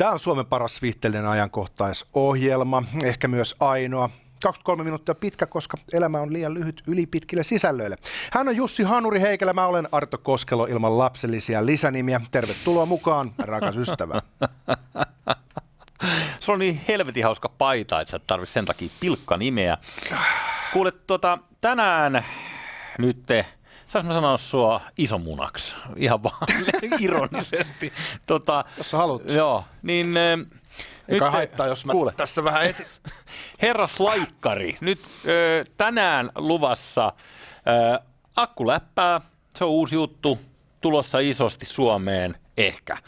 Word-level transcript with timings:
Tämä 0.00 0.12
on 0.12 0.18
Suomen 0.18 0.46
paras 0.46 0.82
viihteellinen 0.82 1.26
ajankohtaisohjelma, 1.26 2.82
ehkä 3.04 3.28
myös 3.28 3.54
ainoa. 3.60 4.10
23 4.42 4.84
minuuttia 4.84 5.14
pitkä, 5.14 5.46
koska 5.46 5.76
elämä 5.92 6.20
on 6.20 6.32
liian 6.32 6.54
lyhyt 6.54 6.82
ylipitkille 6.86 7.42
sisällöille. 7.42 7.96
Hän 8.32 8.48
on 8.48 8.56
Jussi 8.56 8.82
Hanuri 8.82 9.20
Heikelä, 9.20 9.52
mä 9.52 9.66
olen 9.66 9.88
Arto 9.92 10.18
Koskelo 10.18 10.66
ilman 10.66 10.98
lapsellisia 10.98 11.66
lisänimiä. 11.66 12.20
Tervetuloa 12.30 12.86
mukaan, 12.86 13.32
rakas 13.38 13.76
ystävä. 13.76 14.22
Sulla 16.40 16.56
on 16.56 16.58
niin 16.58 16.80
helvetin 16.88 17.24
hauska 17.24 17.48
paita, 17.48 18.00
että 18.00 18.10
sä 18.10 18.16
et 18.16 18.26
tarvitse 18.26 18.52
sen 18.52 18.64
takia 18.64 18.88
pilkka 19.00 19.36
nimeä. 19.36 19.78
Kuule, 20.72 20.92
tuota, 20.92 21.38
tänään 21.60 22.24
nyt 22.98 23.26
saanko 23.90 24.08
mä 24.08 24.14
sanoa 24.14 24.36
sua 24.36 24.80
isomunaksi? 24.98 25.74
Ihan 25.96 26.22
vaan 26.22 26.46
ironisesti. 27.00 27.92
Tota, 28.26 28.64
Jos 28.78 28.92
haluat. 28.92 29.22
Joo, 29.30 29.64
niin... 29.82 30.16
eh, 30.16 30.38
Eikä 31.08 31.24
nyt- 31.24 31.32
haittaa, 31.34 31.66
jos 31.66 31.84
mä 31.84 31.92
kuule. 31.92 32.12
tässä 32.16 32.44
vähän 32.44 32.62
esi... 32.66 32.86
Herra 33.62 33.86
Slaikkari, 33.86 34.76
nyt 34.80 34.98
ö, 35.28 35.64
tänään 35.76 36.30
luvassa 36.34 37.12
ö, 37.96 38.00
akkuläppää, 38.36 39.20
se 39.58 39.64
on 39.64 39.70
uusi 39.70 39.94
juttu, 39.94 40.38
tulossa 40.80 41.18
isosti 41.18 41.66
Suomeen, 41.66 42.36
ehkä. 42.56 42.94
Ö, 42.96 43.00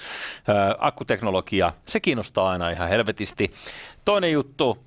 akkuteknologia, 0.79 1.73
se 1.87 2.01
kiinnostaa 2.01 2.51
aina 2.51 2.71
ihan 2.71 2.89
helvetisti. 2.89 3.53
Toinen 4.05 4.33
juttu, 4.33 4.85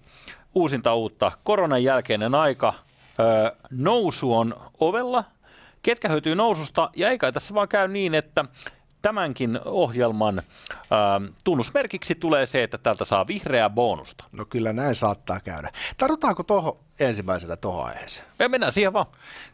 uusinta 0.55 0.93
uutta, 0.95 1.31
koronan 1.43 1.84
jälkeinen 1.84 2.35
aika, 2.35 2.73
ö, 3.20 3.55
nousu 3.71 4.35
on 4.35 4.55
ovella, 4.79 5.23
ketkä 5.85 6.09
hyötyy 6.09 6.35
noususta, 6.35 6.89
ja 6.95 7.09
eikä 7.09 7.31
tässä 7.31 7.53
vaan 7.53 7.67
käy 7.67 7.88
niin, 7.88 8.16
että 8.16 8.45
tämänkin 9.02 9.59
ohjelman 9.65 10.40
ö, 10.40 11.32
tunnusmerkiksi 11.43 12.15
tulee 12.15 12.46
se, 12.46 12.63
että 12.63 12.77
täältä 12.77 13.05
saa 13.05 13.27
vihreää 13.27 13.70
bonusta. 13.70 14.26
No 14.32 14.46
kyllä 14.46 14.74
näin 14.74 14.96
saattaa 14.96 15.40
käydä. 15.40 15.71
Tarvitaanko 15.98 16.43
tuohon 16.43 16.77
ensimmäisenä 16.99 17.55
tuohon 17.55 17.85
aiheeseen? 17.85 18.27
Me 18.40 18.48
mennään 18.48 18.71
siihen 18.71 18.93
vaan. 18.93 19.05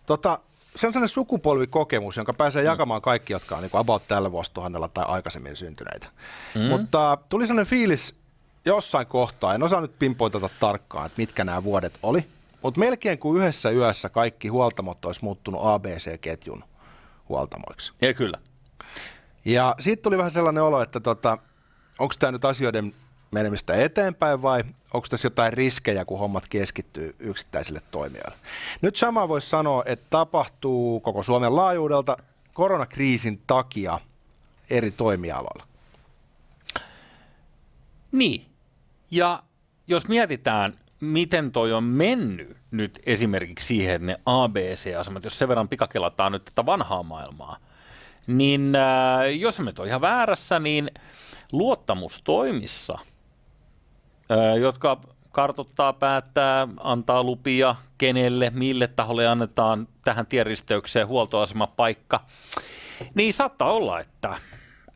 Tota, 0.05 0.39
se 0.75 0.87
on 0.87 0.93
sellainen 0.93 1.13
sukupolvikokemus, 1.13 2.17
jonka 2.17 2.33
pääsee 2.33 2.63
jakamaan 2.63 3.01
kaikki, 3.01 3.33
jotka 3.33 3.55
on 3.55 3.61
niin 3.61 3.71
about 3.73 4.07
tällä 4.07 4.31
vuosituhannella 4.31 4.89
tai 4.89 5.05
aikaisemmin 5.07 5.55
syntyneitä. 5.55 6.07
Mm. 6.55 6.61
Mutta 6.61 7.17
tuli 7.29 7.47
sellainen 7.47 7.69
fiilis 7.69 8.15
jossain 8.65 9.07
kohtaa, 9.07 9.55
en 9.55 9.63
osaa 9.63 9.81
nyt 9.81 9.99
pinpointata 9.99 10.49
tarkkaan, 10.59 11.05
että 11.05 11.21
mitkä 11.21 11.43
nämä 11.43 11.63
vuodet 11.63 11.99
oli, 12.03 12.25
mutta 12.63 12.79
melkein 12.79 13.19
kuin 13.19 13.41
yhdessä 13.41 13.69
yössä 13.69 14.09
kaikki 14.09 14.47
huoltamot 14.47 15.05
olisi 15.05 15.23
muuttunut 15.23 15.61
ABC-ketjun 15.63 16.63
huoltamoiksi. 17.29 17.93
Ja 18.01 18.13
kyllä. 18.13 18.37
Ja 19.45 19.75
siitä 19.79 20.01
tuli 20.01 20.17
vähän 20.17 20.31
sellainen 20.31 20.63
olo, 20.63 20.81
että 20.81 20.99
tota, 20.99 21.37
onko 21.99 22.13
tämä 22.19 22.31
nyt 22.31 22.45
asioiden 22.45 22.93
menemistä 23.31 23.75
eteenpäin 23.75 24.41
vai 24.41 24.63
onko 24.93 25.07
tässä 25.09 25.25
jotain 25.25 25.53
riskejä, 25.53 26.05
kun 26.05 26.19
hommat 26.19 26.43
keskittyy 26.49 27.15
yksittäisille 27.19 27.81
toimijoille. 27.91 28.37
Nyt 28.81 28.95
sama 28.95 29.27
voisi 29.27 29.49
sanoa, 29.49 29.83
että 29.85 30.05
tapahtuu 30.09 30.99
koko 30.99 31.23
Suomen 31.23 31.55
laajuudelta 31.55 32.17
koronakriisin 32.53 33.41
takia 33.47 33.99
eri 34.69 34.91
toimialoilla. 34.91 35.67
Niin. 38.11 38.45
Ja 39.11 39.43
jos 39.87 40.07
mietitään, 40.07 40.79
miten 41.01 41.51
toi 41.51 41.73
on 41.73 41.83
mennyt 41.83 42.57
nyt 42.71 42.99
esimerkiksi 43.05 43.67
siihen, 43.67 43.95
että 43.95 44.05
ne 44.05 44.17
ABC-asemat, 44.25 45.23
jos 45.23 45.39
sen 45.39 45.47
verran 45.47 45.69
pikakelataan 45.69 46.31
nyt 46.31 46.45
tätä 46.45 46.65
vanhaa 46.65 47.03
maailmaa, 47.03 47.57
niin 48.27 48.75
äh, 48.75 49.39
jos 49.39 49.59
me 49.59 49.71
on 49.79 49.87
ihan 49.87 50.01
väärässä, 50.01 50.59
niin 50.59 50.91
luottamustoimissa, 51.51 52.99
äh, 54.31 54.57
jotka 54.61 55.01
kartoittaa, 55.31 55.93
päättää, 55.93 56.67
antaa 56.79 57.23
lupia, 57.23 57.75
kenelle, 57.97 58.51
mille 58.55 58.87
taholle 58.87 59.27
annetaan 59.27 59.87
tähän 60.03 60.27
tienristeykseen 60.27 61.07
huoltoasemapaikka, 61.07 62.25
niin 63.13 63.33
saattaa 63.33 63.71
olla, 63.71 63.99
että 63.99 64.35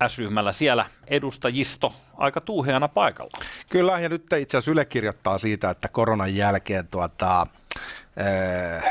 S-ryhmällä 0.07 0.51
siellä 0.51 0.85
edustajisto 1.07 1.93
aika 2.17 2.41
tuuheana 2.41 2.87
paikalla. 2.87 3.31
Kyllä, 3.69 3.99
ja 3.99 4.09
nyt 4.09 4.33
itse 4.39 4.57
asiassa 4.57 4.71
Yle 4.71 4.85
kirjoittaa 4.85 5.37
siitä, 5.37 5.69
että 5.69 5.87
koronan 5.87 6.35
jälkeen 6.35 6.87
tuota, 6.87 7.47
ää, 8.17 8.83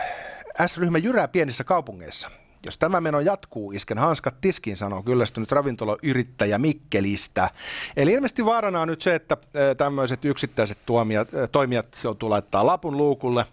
S-ryhmä 0.66 0.98
jyrää 0.98 1.28
pienissä 1.28 1.64
kaupungeissa. 1.64 2.30
Jos 2.66 2.78
tämä 2.78 3.00
meno 3.00 3.20
jatkuu, 3.20 3.72
isken 3.72 3.98
hanskat 3.98 4.34
tiskiin, 4.40 4.76
sanoo 4.76 5.02
kyllästynyt 5.02 5.52
ravintolayrittäjä 5.52 6.58
Mikkelistä. 6.58 7.50
Eli 7.96 8.12
ilmeisesti 8.12 8.44
vaarana 8.44 8.80
on 8.80 8.88
nyt 8.88 9.02
se, 9.02 9.14
että 9.14 9.36
ää, 9.54 9.74
tämmöiset 9.74 10.24
yksittäiset 10.24 10.78
tuomijat, 10.86 11.34
ää, 11.34 11.46
toimijat 11.46 11.98
joutuu 12.04 12.30
laittaa 12.30 12.66
lapun 12.66 12.96
luukulle. 12.96 13.46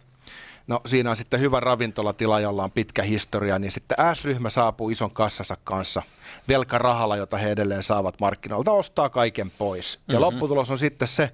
No 0.67 0.81
siinä 0.85 1.09
on 1.09 1.15
sitten 1.15 1.39
hyvä 1.39 1.59
ravintolatila, 1.59 2.39
jolla 2.39 2.63
on 2.63 2.71
pitkä 2.71 3.03
historia, 3.03 3.59
niin 3.59 3.71
sitten 3.71 3.97
S-ryhmä 4.13 4.49
saapuu 4.49 4.89
ison 4.89 5.11
kassansa 5.11 5.57
kanssa 5.63 6.01
velkarahalla, 6.47 7.17
jota 7.17 7.37
he 7.37 7.51
edelleen 7.51 7.83
saavat 7.83 8.19
markkinoilta, 8.19 8.71
ostaa 8.71 9.09
kaiken 9.09 9.51
pois. 9.51 9.93
Ja 9.93 10.13
mm-hmm. 10.13 10.21
lopputulos 10.21 10.71
on 10.71 10.77
sitten 10.77 11.07
se, 11.07 11.31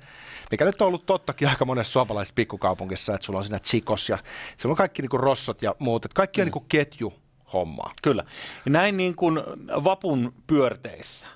mikä 0.52 0.66
nyt 0.66 0.82
on 0.82 0.88
ollut 0.88 1.06
tottakin 1.06 1.48
aika 1.48 1.66
monessa 1.66 1.92
suomalaisessa 1.92 2.34
pikkukaupungissa, 2.36 3.16
että 3.16 3.26
sulla 3.26 3.40
on 3.40 3.44
siinä 3.44 3.60
chikos 3.60 4.10
ja 4.10 4.18
sulla 4.58 4.74
on 4.74 4.78
kaikki 4.78 5.02
niinku 5.02 5.18
rossot 5.18 5.62
ja 5.62 5.76
muut, 5.80 6.06
että 6.06 6.16
kaikki 6.16 6.42
on 6.42 6.46
niinku 6.46 6.66
ketju 6.70 7.14
hommaa. 7.54 7.92
Kyllä. 8.04 8.24
Näin 8.66 8.98
niin 8.98 9.16
kuin 9.16 9.40
vapun 9.84 10.34
pyörteissä, 10.48 11.28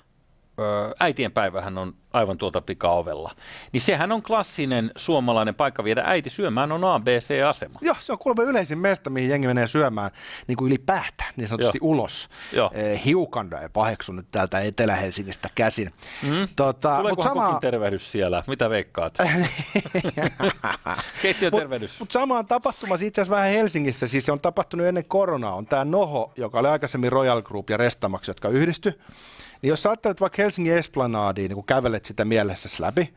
äitienpäivähän 1.00 1.78
on 1.78 1.94
aivan 2.12 2.38
tuota 2.38 2.60
pikaovella, 2.60 3.30
niin 3.72 3.80
sehän 3.80 4.12
on 4.12 4.22
klassinen 4.22 4.90
suomalainen 4.96 5.54
paikka 5.54 5.84
viedä 5.84 6.02
äiti 6.06 6.30
syömään 6.30 6.72
on 6.72 6.84
ABC-asema. 6.84 7.78
Joo, 7.82 7.96
se 7.98 8.12
on 8.12 8.18
kuulemma 8.18 8.50
yleisin 8.50 8.78
mesta, 8.78 9.10
mihin 9.10 9.30
jengi 9.30 9.46
menee 9.46 9.66
syömään 9.66 10.10
niin 10.46 10.56
kuin 10.56 10.66
ylipäätään, 10.66 11.32
niin 11.36 11.48
sanotusti 11.48 11.78
Joo. 11.82 11.90
ulos. 11.90 12.28
Joo. 12.52 12.70
Eh, 12.74 13.04
hiukan 13.04 13.50
paheksun 13.72 14.16
nyt 14.16 14.26
täältä 14.30 14.60
Etelä-Helsingistä 14.60 15.48
käsin. 15.54 15.90
Mm. 16.22 16.48
Tota, 16.56 16.88
mut 16.88 16.98
Tuleekohan 16.98 17.30
sama... 17.30 17.46
kokin 17.46 17.60
tervehdys 17.60 18.12
siellä? 18.12 18.44
Mitä 18.46 18.70
veikkaat? 18.70 19.14
Keittiön 21.22 21.52
tervehdys. 21.52 22.00
Mutta 22.00 22.12
sama 22.12 22.38
on 22.38 22.46
tapahtumassa 22.46 23.06
itse 23.06 23.20
asiassa 23.20 23.36
vähän 23.36 23.50
Helsingissä, 23.50 24.06
siis 24.06 24.26
se 24.26 24.32
on 24.32 24.40
tapahtunut 24.40 24.86
ennen 24.86 25.04
koronaa, 25.04 25.54
on 25.54 25.66
tämä 25.66 25.84
Noho, 25.84 26.32
joka 26.36 26.58
oli 26.58 26.68
aikaisemmin 26.68 27.12
Royal 27.12 27.42
Group 27.42 27.70
ja 27.70 27.76
Restamax, 27.76 28.28
jotka 28.28 28.48
yhdisty. 28.48 29.00
Niin 29.62 29.68
jos 29.70 29.82
sä 29.82 29.90
ajattelet 29.90 30.20
vaikka 30.20 30.42
Helsingin 30.42 30.76
Esplanadiin, 30.76 31.48
niin 31.48 31.54
kun 31.54 31.66
kävelet 31.66 32.04
sitä 32.04 32.24
mielessä 32.24 32.84
läpi, 32.84 33.14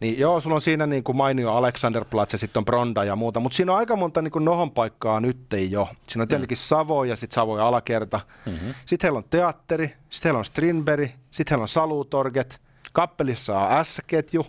niin 0.00 0.18
joo, 0.18 0.40
sulla 0.40 0.54
on 0.54 0.60
siinä 0.60 0.86
niin 0.86 1.04
kuin 1.04 1.16
mainio 1.16 1.52
Alexanderplatz 1.52 2.32
ja 2.32 2.38
sitten 2.38 2.60
on 2.60 2.64
Bronda 2.64 3.04
ja 3.04 3.16
muuta, 3.16 3.40
mutta 3.40 3.56
siinä 3.56 3.72
on 3.72 3.78
aika 3.78 3.96
monta 3.96 4.22
niin 4.22 4.32
kuin 4.32 4.44
Nohon 4.44 4.70
paikkaa 4.70 5.20
nyt 5.20 5.38
jo. 5.70 5.88
Siinä 6.08 6.22
on 6.22 6.28
tietenkin 6.28 6.56
Savo 6.56 7.04
ja 7.04 7.16
sitten 7.16 7.34
Savo 7.34 7.58
ja 7.58 7.66
alakerta. 7.66 8.20
Mm-hmm. 8.46 8.74
Sitten 8.86 9.08
heillä 9.08 9.18
on 9.18 9.24
teatteri, 9.30 9.94
sitten 10.10 10.28
heillä 10.28 10.38
on 10.38 10.44
Strindberg, 10.44 11.10
sitten 11.30 11.52
heillä 11.52 11.62
on 11.62 11.68
Salutorget, 11.68 12.60
Kappelissa 12.92 13.58
on 13.58 13.84
S-ketju, 13.84 14.46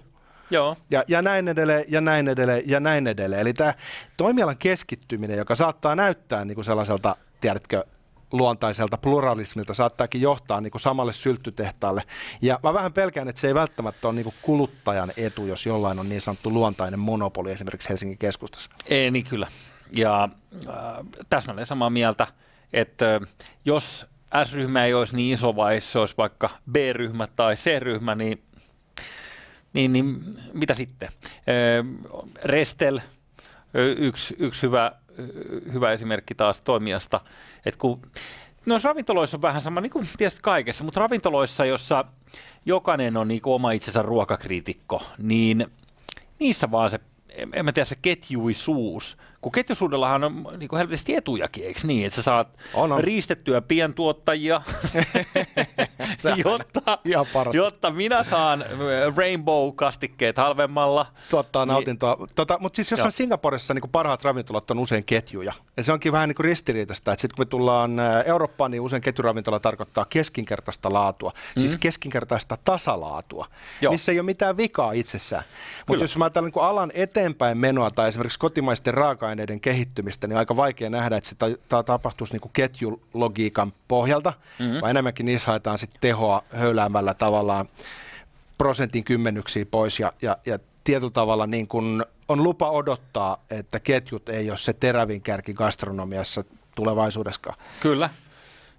Joo. 0.49 0.77
ja, 0.91 1.03
ja 1.07 1.21
näin 1.21 1.47
edelleen, 1.47 1.85
ja 1.87 2.01
näin 2.01 2.27
edelleen, 2.27 2.63
ja 2.65 2.79
näin 2.79 3.07
edelleen. 3.07 3.41
Eli 3.41 3.53
tämä 3.53 3.73
toimialan 4.17 4.57
keskittyminen, 4.57 5.37
joka 5.37 5.55
saattaa 5.55 5.95
näyttää 5.95 6.45
niin 6.45 6.55
kuin 6.55 6.65
sellaiselta, 6.65 7.15
tiedätkö, 7.41 7.83
luontaiselta 8.31 8.97
pluralismilta, 8.97 9.73
saattaakin 9.73 10.21
johtaa 10.21 10.61
niin 10.61 10.71
kuin 10.71 10.81
samalle 10.81 11.13
sylttytehtaalle. 11.13 12.03
Ja 12.41 12.59
mä 12.63 12.73
vähän 12.73 12.93
pelkään, 12.93 13.27
että 13.27 13.41
se 13.41 13.47
ei 13.47 13.55
välttämättä 13.55 14.07
ole 14.07 14.15
niin 14.15 14.23
kuin 14.23 14.35
kuluttajan 14.41 15.11
etu, 15.17 15.45
jos 15.45 15.65
jollain 15.65 15.99
on 15.99 16.09
niin 16.09 16.21
sanottu 16.21 16.53
luontainen 16.53 16.99
monopoli 16.99 17.51
esimerkiksi 17.51 17.89
Helsingin 17.89 18.17
keskustassa. 18.17 18.71
Ei, 18.85 19.11
niin 19.11 19.25
kyllä. 19.25 19.47
Ja 19.91 20.23
äh, 20.23 20.73
täsmälleen 21.29 21.67
samaa 21.67 21.89
mieltä, 21.89 22.27
että 22.73 23.15
äh, 23.15 23.21
jos 23.65 24.05
S-ryhmä 24.45 24.85
ei 24.85 24.93
olisi 24.93 25.15
niin 25.15 25.33
iso, 25.33 25.55
vai 25.55 25.81
se 25.81 25.99
olisi 25.99 26.15
vaikka 26.17 26.49
B-ryhmä 26.71 27.27
tai 27.27 27.55
C-ryhmä, 27.55 28.15
niin, 28.15 28.43
niin, 29.73 29.93
niin 29.93 30.23
mitä 30.53 30.73
sitten? 30.73 31.09
Äh, 31.09 31.85
Restel, 32.43 32.99
yksi, 33.97 34.35
yksi 34.39 34.61
hyvä, 34.61 34.91
hyvä 35.73 35.91
esimerkki 35.91 36.35
taas 36.35 36.61
toimijasta, 36.61 37.21
että 37.65 37.77
kun 37.79 38.01
noissa 38.65 38.89
ravintoloissa 38.89 39.37
on 39.37 39.41
vähän 39.41 39.61
sama, 39.61 39.81
niin 39.81 39.89
kuin 39.89 40.07
tietysti 40.17 40.41
kaikessa, 40.41 40.83
mutta 40.83 40.99
ravintoloissa, 40.99 41.65
jossa 41.65 42.05
jokainen 42.65 43.17
on 43.17 43.27
niin 43.27 43.41
oma 43.45 43.71
itsensä 43.71 44.01
ruokakriitikko, 44.01 45.03
niin 45.17 45.67
niissä 46.39 46.71
vaan 46.71 46.89
se, 46.89 46.99
en 47.53 47.65
mä 47.65 47.71
tiedä, 47.71 47.85
se 47.85 47.97
ketjuisuus, 48.01 49.17
kun 49.41 49.51
ketjusuudellahan 49.51 50.23
on 50.23 50.47
niin 50.57 50.67
kuin 50.67 50.77
helvetisti 50.77 51.15
etujakin, 51.15 51.65
eikö 51.65 51.79
niin, 51.83 52.05
että 52.05 52.15
sä 52.15 52.21
saat 52.21 52.57
On, 52.73 52.91
on. 52.91 53.03
riistettyä 53.03 53.61
pientuottajia, 53.61 54.61
jotta, 56.45 56.97
jotta 57.53 57.91
minä 57.91 58.23
saan 58.23 58.65
Rainbow-kastikkeet 59.17 60.37
halvemmalla. 60.37 61.05
Tuottaa 61.29 61.65
niin- 61.65 61.73
nautintoa. 61.73 62.15
Niin, 62.19 62.29
tota, 62.35 62.57
mutta 62.59 62.75
siis 62.75 62.91
jossain 62.91 63.05
Joo. 63.05 63.11
Singaporessa 63.11 63.73
niin 63.73 63.89
parhaat 63.91 64.23
ravintolat 64.23 64.71
on 64.71 64.79
usein 64.79 65.03
ketjuja. 65.03 65.53
Ja 65.77 65.83
se 65.83 65.93
onkin 65.93 66.11
vähän 66.11 66.29
niin 66.29 66.35
kuin 66.35 66.43
ristiriitaista, 66.43 67.11
että 67.11 67.21
sitten 67.21 67.35
kun 67.35 67.45
me 67.45 67.49
tullaan 67.49 67.91
Eurooppaan, 68.25 68.71
niin 68.71 68.81
usein 68.81 69.01
ketjuravintola 69.01 69.59
tarkoittaa 69.59 70.05
keskinkertaista 70.05 70.93
laatua. 70.93 71.31
Siis 71.31 71.43
mm-hmm. 71.43 71.61
Siis 71.61 71.77
keskinkertaista 71.77 72.57
tasalaatua. 72.63 73.47
Joo. 73.81 73.91
Niissä 73.91 74.11
ei 74.11 74.19
ole 74.19 74.25
mitään 74.25 74.57
vikaa 74.57 74.91
itsessään. 74.91 75.43
Mutta 75.87 76.03
jos 76.03 76.17
mä 76.17 76.25
ajattelen 76.25 76.51
niin 76.55 76.63
alan 76.63 76.91
eteenpäin 76.93 77.57
menoa 77.57 77.91
tai 77.91 78.07
esimerkiksi 78.07 78.39
kotimaisten 78.39 78.93
raaka-aineiden 79.31 79.59
kehittymistä, 79.59 80.27
niin 80.27 80.35
on 80.35 80.39
aika 80.39 80.55
vaikea 80.55 80.89
nähdä, 80.89 81.17
että 81.17 81.29
se 81.29 81.35
ta- 81.35 81.57
ta- 81.69 81.83
tapahtuisi 81.83 82.33
niin 82.33 82.41
kuin 82.41 82.51
ketjulogiikan 82.53 83.73
pohjalta, 83.87 84.33
mm-hmm. 84.59 84.81
vaan 84.81 84.89
enemmänkin 84.89 85.25
niissä 85.25 85.47
haetaan 85.47 85.77
sitten 85.77 86.01
tehoa 86.01 86.43
höyläämällä 86.53 87.13
tavallaan 87.13 87.69
prosentin 88.57 89.03
kymmenyksiä 89.03 89.65
pois 89.65 89.99
ja, 89.99 90.13
ja, 90.21 90.37
ja 90.45 90.59
tietyllä 90.83 91.11
tavalla 91.11 91.47
niin 91.47 91.67
kuin 91.67 92.05
on 92.29 92.43
lupa 92.43 92.69
odottaa, 92.69 93.37
että 93.49 93.79
ketjut 93.79 94.29
ei 94.29 94.49
ole 94.49 94.57
se 94.57 94.73
terävin 94.73 95.21
kärki 95.21 95.53
gastronomiassa 95.53 96.43
tulevaisuudessa. 96.75 97.53
Kyllä. 97.79 98.09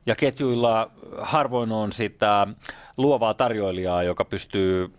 Ja 0.06 0.14
ketjuilla 0.14 0.90
harvoin 1.18 1.72
on 1.72 1.92
sitä 1.92 2.46
luovaa 2.96 3.34
tarjoilijaa, 3.34 4.02
joka 4.02 4.24
pystyy 4.24 4.90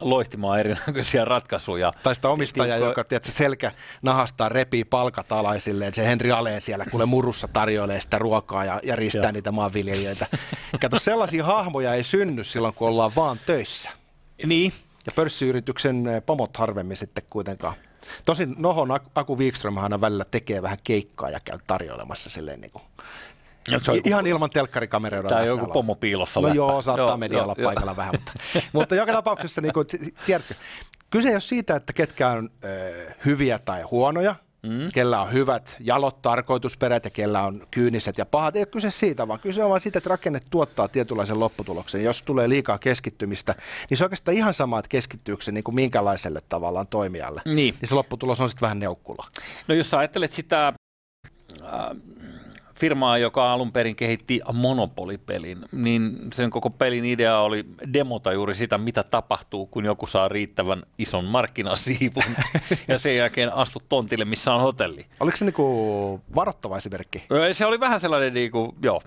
loihtimaan 0.00 0.60
erinäköisiä 0.60 1.24
ratkaisuja. 1.24 1.92
Tai 2.02 2.14
sitä 2.14 2.28
omistajaa, 2.28 2.78
Tiukko... 2.78 2.90
joka 2.90 3.04
tiedätkö, 3.04 3.32
selkä 3.32 3.72
nahastaa, 4.02 4.48
repii 4.48 4.84
palkat 4.84 5.32
alaisilleen, 5.32 5.94
se 5.94 6.06
Henri 6.06 6.32
Aleen 6.32 6.60
siellä 6.60 6.86
kuule 6.90 7.06
murussa 7.06 7.48
tarjoilee 7.48 8.00
sitä 8.00 8.18
ruokaa 8.18 8.64
ja, 8.64 8.80
ja 8.82 8.96
ristää 8.96 9.32
niitä 9.32 9.52
maanviljelijöitä. 9.52 10.26
Kato, 10.80 10.98
sellaisia 10.98 11.44
hahmoja 11.44 11.94
ei 11.94 12.02
synny 12.02 12.44
silloin, 12.44 12.74
kun 12.74 12.88
ollaan 12.88 13.12
vaan 13.16 13.38
töissä. 13.46 13.90
Niin. 14.46 14.72
Ja 15.06 15.12
pörssiyrityksen 15.16 16.06
eh, 16.06 16.22
pomot 16.26 16.56
harvemmin 16.56 16.96
sitten 16.96 17.24
kuitenkaan. 17.30 17.74
Tosin 18.24 18.54
Nohon 18.58 19.00
Aku 19.14 19.38
Wikström 19.38 19.78
aina 19.78 20.00
välillä 20.00 20.24
tekee 20.30 20.62
vähän 20.62 20.78
keikkaa 20.84 21.30
ja 21.30 21.40
käy 21.40 21.58
tarjoilemassa 21.66 22.30
silleen 22.30 22.60
niin 22.60 22.70
kuin 22.70 22.82
on 23.88 24.00
ihan 24.04 24.26
ilman 24.26 24.50
telkkarikameroita. 24.50 25.28
Tämä 25.28 25.40
on 25.40 25.46
joku 25.46 25.66
pomo 25.66 25.94
piilossa 25.94 26.40
No 26.40 26.46
läppä. 26.46 26.56
joo, 26.56 26.82
saattaa 26.82 27.06
joo, 27.06 27.16
media 27.16 27.42
olla 27.42 27.56
paikalla 27.64 27.96
vähän, 27.96 28.14
mutta, 28.14 28.32
mutta 28.72 28.94
joka 28.94 29.12
tapauksessa, 29.12 29.60
niin 29.60 29.72
kuin, 29.72 29.86
tiedätkö, 30.26 30.54
kyse 31.10 31.28
ei 31.28 31.34
ole 31.34 31.40
siitä, 31.40 31.76
että 31.76 31.92
ketkä 31.92 32.28
on 32.28 32.50
ö, 32.64 33.10
hyviä 33.24 33.58
tai 33.58 33.82
huonoja, 33.82 34.34
mm. 34.62 34.88
kellä 34.94 35.22
on 35.22 35.32
hyvät 35.32 35.76
jalot 35.80 36.22
tarkoitusperät 36.22 37.04
ja 37.04 37.10
kellä 37.10 37.42
on 37.42 37.66
kyyniset 37.70 38.18
ja 38.18 38.26
pahat. 38.26 38.56
Ei 38.56 38.60
ole 38.60 38.66
kyse 38.66 38.90
siitä, 38.90 39.28
vaan 39.28 39.40
kyse 39.40 39.64
on 39.64 39.70
vain 39.70 39.80
siitä, 39.80 39.98
että 39.98 40.10
rakenne 40.10 40.40
tuottaa 40.50 40.88
tietynlaisen 40.88 41.40
lopputuloksen. 41.40 42.04
Jos 42.04 42.22
tulee 42.22 42.48
liikaa 42.48 42.78
keskittymistä, 42.78 43.54
niin 43.90 43.98
se 43.98 44.04
on 44.04 44.06
oikeastaan 44.06 44.36
ihan 44.36 44.54
sama, 44.54 44.78
että 44.78 44.88
keskittyykö 44.88 45.44
se 45.44 45.52
niin 45.52 45.64
kuin 45.64 45.74
minkälaiselle 45.74 46.42
tavallaan 46.48 46.86
toimijalle. 46.86 47.42
Niin. 47.44 47.56
niin 47.56 47.88
se 47.88 47.94
lopputulos 47.94 48.40
on 48.40 48.48
sitten 48.48 48.66
vähän 48.66 48.78
neukkula. 48.78 49.26
No 49.68 49.74
jos 49.74 49.90
sä 49.90 49.98
ajattelet 49.98 50.32
sitä... 50.32 50.72
Äh, 51.62 51.70
firmaa, 52.80 53.18
joka 53.18 53.52
alun 53.52 53.72
perin 53.72 53.96
kehitti 53.96 54.40
monopolipelin, 54.52 55.58
niin 55.72 56.18
sen 56.32 56.50
koko 56.50 56.70
pelin 56.70 57.04
idea 57.04 57.38
oli 57.38 57.64
demota 57.92 58.32
juuri 58.32 58.54
sitä, 58.54 58.78
mitä 58.78 59.02
tapahtuu, 59.02 59.66
kun 59.66 59.84
joku 59.84 60.06
saa 60.06 60.28
riittävän 60.28 60.82
ison 60.98 61.24
markkinasiivun 61.24 62.22
ja 62.88 62.98
sen 62.98 63.16
jälkeen 63.16 63.54
astu 63.54 63.82
tontille, 63.88 64.24
missä 64.24 64.54
on 64.54 64.60
hotelli. 64.60 65.06
Oliko 65.20 65.36
se 65.36 65.44
niinku 65.44 66.20
varoittava 66.34 66.76
esimerkki? 66.76 67.22
Se 67.52 67.66
oli 67.66 67.80
vähän 67.80 68.00
sellainen, 68.00 68.34
niinku, 68.34 68.74
joo, 68.82 69.02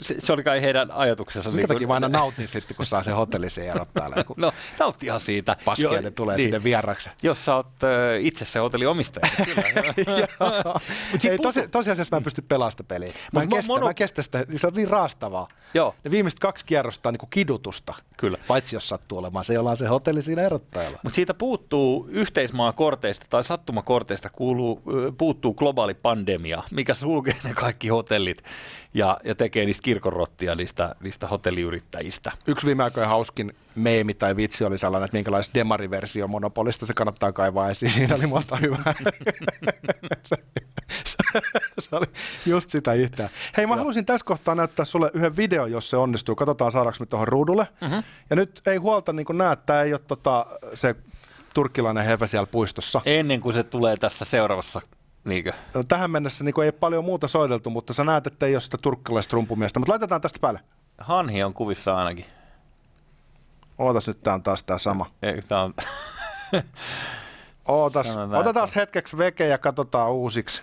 se, 0.00 0.14
se 0.18 0.32
oli 0.32 0.42
kai 0.42 0.62
heidän 0.62 0.90
ajatuksensa. 0.90 1.50
Minkä 1.50 1.60
niin 1.60 1.68
takia 1.68 1.86
mä 1.86 1.94
aina 1.94 2.08
nautin 2.08 2.48
sitten, 2.48 2.76
kun 2.76 2.86
saa 2.86 3.02
sen 3.02 3.14
hotellisen 3.14 3.68
erottajalle? 3.68 4.24
Kun 4.24 4.36
no, 4.38 4.52
nauttihan 4.78 5.20
siitä. 5.20 5.56
Paskeille 5.64 6.10
tulee 6.10 6.36
niin. 6.36 6.42
sinne 6.42 6.62
vieraksi. 6.64 7.10
Jos 7.22 7.44
sä 7.44 7.56
oot 7.56 7.66
uh, 7.66 7.80
itse 8.20 8.44
se 8.44 8.58
hotellin 8.58 8.88
omistaja. 8.88 9.32
Ei, 11.30 11.38
tosi, 11.38 11.68
tosiasiassa 11.68 12.16
mä 12.16 12.18
en 12.18 12.22
pysty 12.24 12.42
pelaamaan 12.42 12.72
peliä. 12.88 13.12
Mä 13.32 13.42
en, 13.42 13.48
kestä, 13.48 13.72
mono... 13.72 13.84
mä 13.84 13.90
en 13.90 13.94
kestä 13.94 14.22
sitä, 14.22 14.44
se 14.56 14.66
on 14.66 14.72
niin 14.74 14.88
raastavaa. 14.88 15.48
Joo. 15.74 15.94
Ne 16.04 16.10
viimeiset 16.10 16.40
kaksi 16.40 16.64
kierrosta 16.64 17.08
on 17.08 17.14
niin 17.14 17.30
kidutusta. 17.30 17.94
Kyllä. 18.18 18.38
Paitsi 18.48 18.76
jos 18.76 18.88
sattuu 18.88 19.18
olemaan 19.18 19.44
se, 19.44 19.54
jolla 19.54 19.70
on 19.70 19.76
se 19.76 19.86
hotelli 19.86 20.22
siinä 20.22 20.42
erottajalla. 20.42 20.98
Mutta 21.02 21.16
siitä 21.16 21.34
puuttuu 21.34 22.08
yhteismaakorteista 22.10 23.26
tai 23.30 23.44
sattumakorteista 23.44 24.30
kuuluu, 24.30 24.82
puuttuu 25.18 25.54
globaali 25.54 25.94
pandemia, 25.94 26.62
mikä 26.70 26.94
sulkee 26.94 27.36
ne 27.44 27.54
kaikki 27.54 27.88
hotellit 27.88 28.42
ja, 28.94 29.16
ja 29.24 29.34
tekee 29.34 29.64
niistä 29.64 29.82
kirkonrottia 29.82 30.54
niistä, 30.54 30.94
niistä 31.00 31.26
hotelliyrittäjistä. 31.26 32.32
Yksi 32.46 32.66
viime 32.66 32.84
aikoina 32.84 33.08
hauskin 33.08 33.56
meemi 33.74 34.14
tai 34.14 34.36
vitsi 34.36 34.64
oli 34.64 34.78
sellainen, 34.78 35.04
että 35.04 35.16
minkälainen 35.16 35.50
demariversio 35.54 36.28
Monopolista 36.28 36.86
se 36.86 36.94
kannattaa 36.94 37.32
kaivaa 37.32 37.70
esiin. 37.70 37.90
Siinä 37.92 38.14
oli 38.14 38.26
monta 38.26 38.56
hyvää. 38.56 38.94
se, 40.28 40.36
se, 41.04 41.16
se, 41.78 41.96
oli 41.96 42.06
just 42.46 42.70
sitä 42.70 42.92
itseä. 42.92 43.30
Hei, 43.56 43.66
mä 43.66 43.76
haluaisin 43.76 44.06
tässä 44.06 44.24
kohtaa 44.24 44.54
näyttää 44.54 44.84
sulle 44.84 45.10
yhden 45.14 45.36
video, 45.36 45.66
jos 45.66 45.90
se 45.90 45.96
onnistuu. 45.96 46.34
Katsotaan 46.34 46.70
saadaanko 46.70 46.96
me 47.00 47.06
tuohon 47.06 47.28
ruudulle. 47.28 47.68
Mm-hmm. 47.80 48.02
Ja 48.30 48.36
nyt 48.36 48.62
ei 48.66 48.76
huolta, 48.76 49.12
niin 49.12 49.26
kuin 49.26 49.38
näet, 49.38 49.66
tämä 49.66 49.82
ei 49.82 49.92
ole 49.92 50.00
tota, 50.06 50.46
se 50.74 50.94
turkkilainen 51.54 52.04
heve 52.04 52.26
siellä 52.26 52.46
puistossa. 52.46 53.00
Ennen 53.04 53.40
kuin 53.40 53.52
se 53.52 53.62
tulee 53.62 53.96
tässä 53.96 54.24
seuraavassa 54.24 54.80
Niinkö? 55.24 55.52
No, 55.74 55.82
tähän 55.82 56.10
mennessä 56.10 56.44
niin 56.44 56.60
ei 56.62 56.66
ole 56.66 56.72
paljon 56.72 57.04
muuta 57.04 57.28
soiteltu, 57.28 57.70
mutta 57.70 57.92
sä 57.92 58.04
näet, 58.04 58.26
että 58.26 58.46
ei 58.46 58.54
ole 58.54 58.60
sitä 58.60 58.78
turkkilaista 58.82 59.34
rumpumiestä. 59.34 59.80
Mutta 59.80 59.92
laitetaan 59.92 60.20
tästä 60.20 60.38
päälle. 60.40 60.60
Hanhi 60.98 61.42
on 61.42 61.54
kuvissa 61.54 61.96
ainakin. 61.96 62.26
Ootas 63.78 64.08
nyt, 64.08 64.22
tää 64.22 64.34
on 64.34 64.42
taas 64.42 64.62
tää 64.62 64.78
sama. 64.78 65.10
Ei, 65.22 65.42
tää 65.42 65.62
on... 65.62 65.74
Ootas, 67.68 68.16
otetaan 68.40 68.68
hetkeksi 68.76 69.18
veke 69.18 69.46
ja 69.46 69.58
katsotaan 69.58 70.12
uusiksi. 70.12 70.62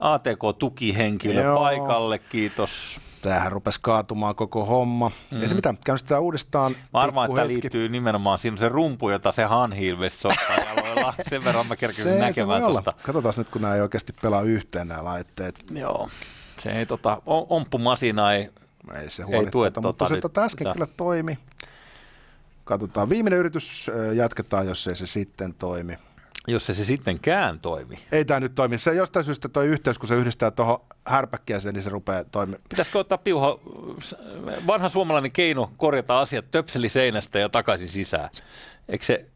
ATK-tukihenkilö 0.00 1.42
Joo. 1.42 1.58
paikalle, 1.58 2.18
kiitos. 2.18 3.00
Tämähän 3.22 3.52
rupesi 3.52 3.78
kaatumaan 3.82 4.34
koko 4.34 4.64
homma. 4.64 5.10
Mm. 5.30 5.42
Ja 5.42 5.48
se 5.48 5.54
mitä, 5.54 5.74
käynnistetään 5.84 6.22
uudestaan. 6.22 6.72
Mä 6.92 7.00
arvaan, 7.00 7.30
että 7.30 7.36
tämä 7.36 7.48
liittyy 7.48 7.88
nimenomaan 7.88 8.38
siinä 8.38 8.56
se 8.56 8.68
rumpu, 8.68 9.10
jota 9.10 9.32
se 9.32 9.44
hanhi 9.44 9.86
ilmeisesti 9.86 10.28
jaloilla. 10.66 11.14
Sen 11.30 11.44
verran 11.44 11.66
mä 11.66 11.76
kerkyin 11.76 12.18
näkemään 12.18 12.62
tuosta. 12.62 12.92
Katsotaan 13.02 13.34
nyt, 13.36 13.48
kun 13.48 13.62
nämä 13.62 13.74
ei 13.74 13.80
oikeasti 13.80 14.12
pelaa 14.22 14.42
yhteen 14.42 14.88
nämä 14.88 15.04
laitteet. 15.04 15.64
Joo, 15.70 16.08
se 16.58 16.70
ei 16.70 16.86
tota, 16.86 17.22
omppumasina 17.26 18.32
ei, 18.32 18.50
ei, 18.94 19.10
se 19.10 19.24
ei 19.30 19.46
tue 19.46 19.70
tota, 19.70 19.88
mutta 19.88 20.08
se 20.08 20.16
tota 20.16 20.44
äsken 20.44 20.72
kyllä 20.72 20.88
toimi. 20.96 21.38
Katsotaan, 22.64 23.08
viimeinen 23.08 23.38
yritys 23.38 23.90
jatketaan, 24.14 24.66
jos 24.66 24.88
ei 24.88 24.96
se 24.96 25.06
sitten 25.06 25.54
toimi 25.54 25.98
jos 26.46 26.66
se, 26.66 26.74
se 26.74 26.84
sittenkään 26.84 27.60
toimi. 27.60 27.98
Ei 28.12 28.24
tämä 28.24 28.40
nyt 28.40 28.54
toimi. 28.54 28.78
Se 28.78 28.94
jostain 28.94 29.24
syystä 29.24 29.48
toi 29.48 29.66
yhteys, 29.66 29.98
kun 29.98 30.08
se 30.08 30.14
yhdistää 30.14 30.50
tuohon 30.50 30.80
härpäkkiäseen, 31.06 31.74
niin 31.74 31.82
se 31.82 31.90
rupeaa 31.90 32.24
toimimaan. 32.24 32.62
Pitäisikö 32.68 32.98
ottaa 32.98 33.18
piuha, 33.18 33.58
vanha 34.66 34.88
suomalainen 34.88 35.32
keino 35.32 35.70
korjata 35.76 36.20
asiat 36.20 36.50
töpseli 36.50 36.88
seinästä 36.88 37.38
ja 37.38 37.48
takaisin 37.48 37.88
sisään? 37.88 38.30
Eikö 38.88 39.04
se 39.04 39.26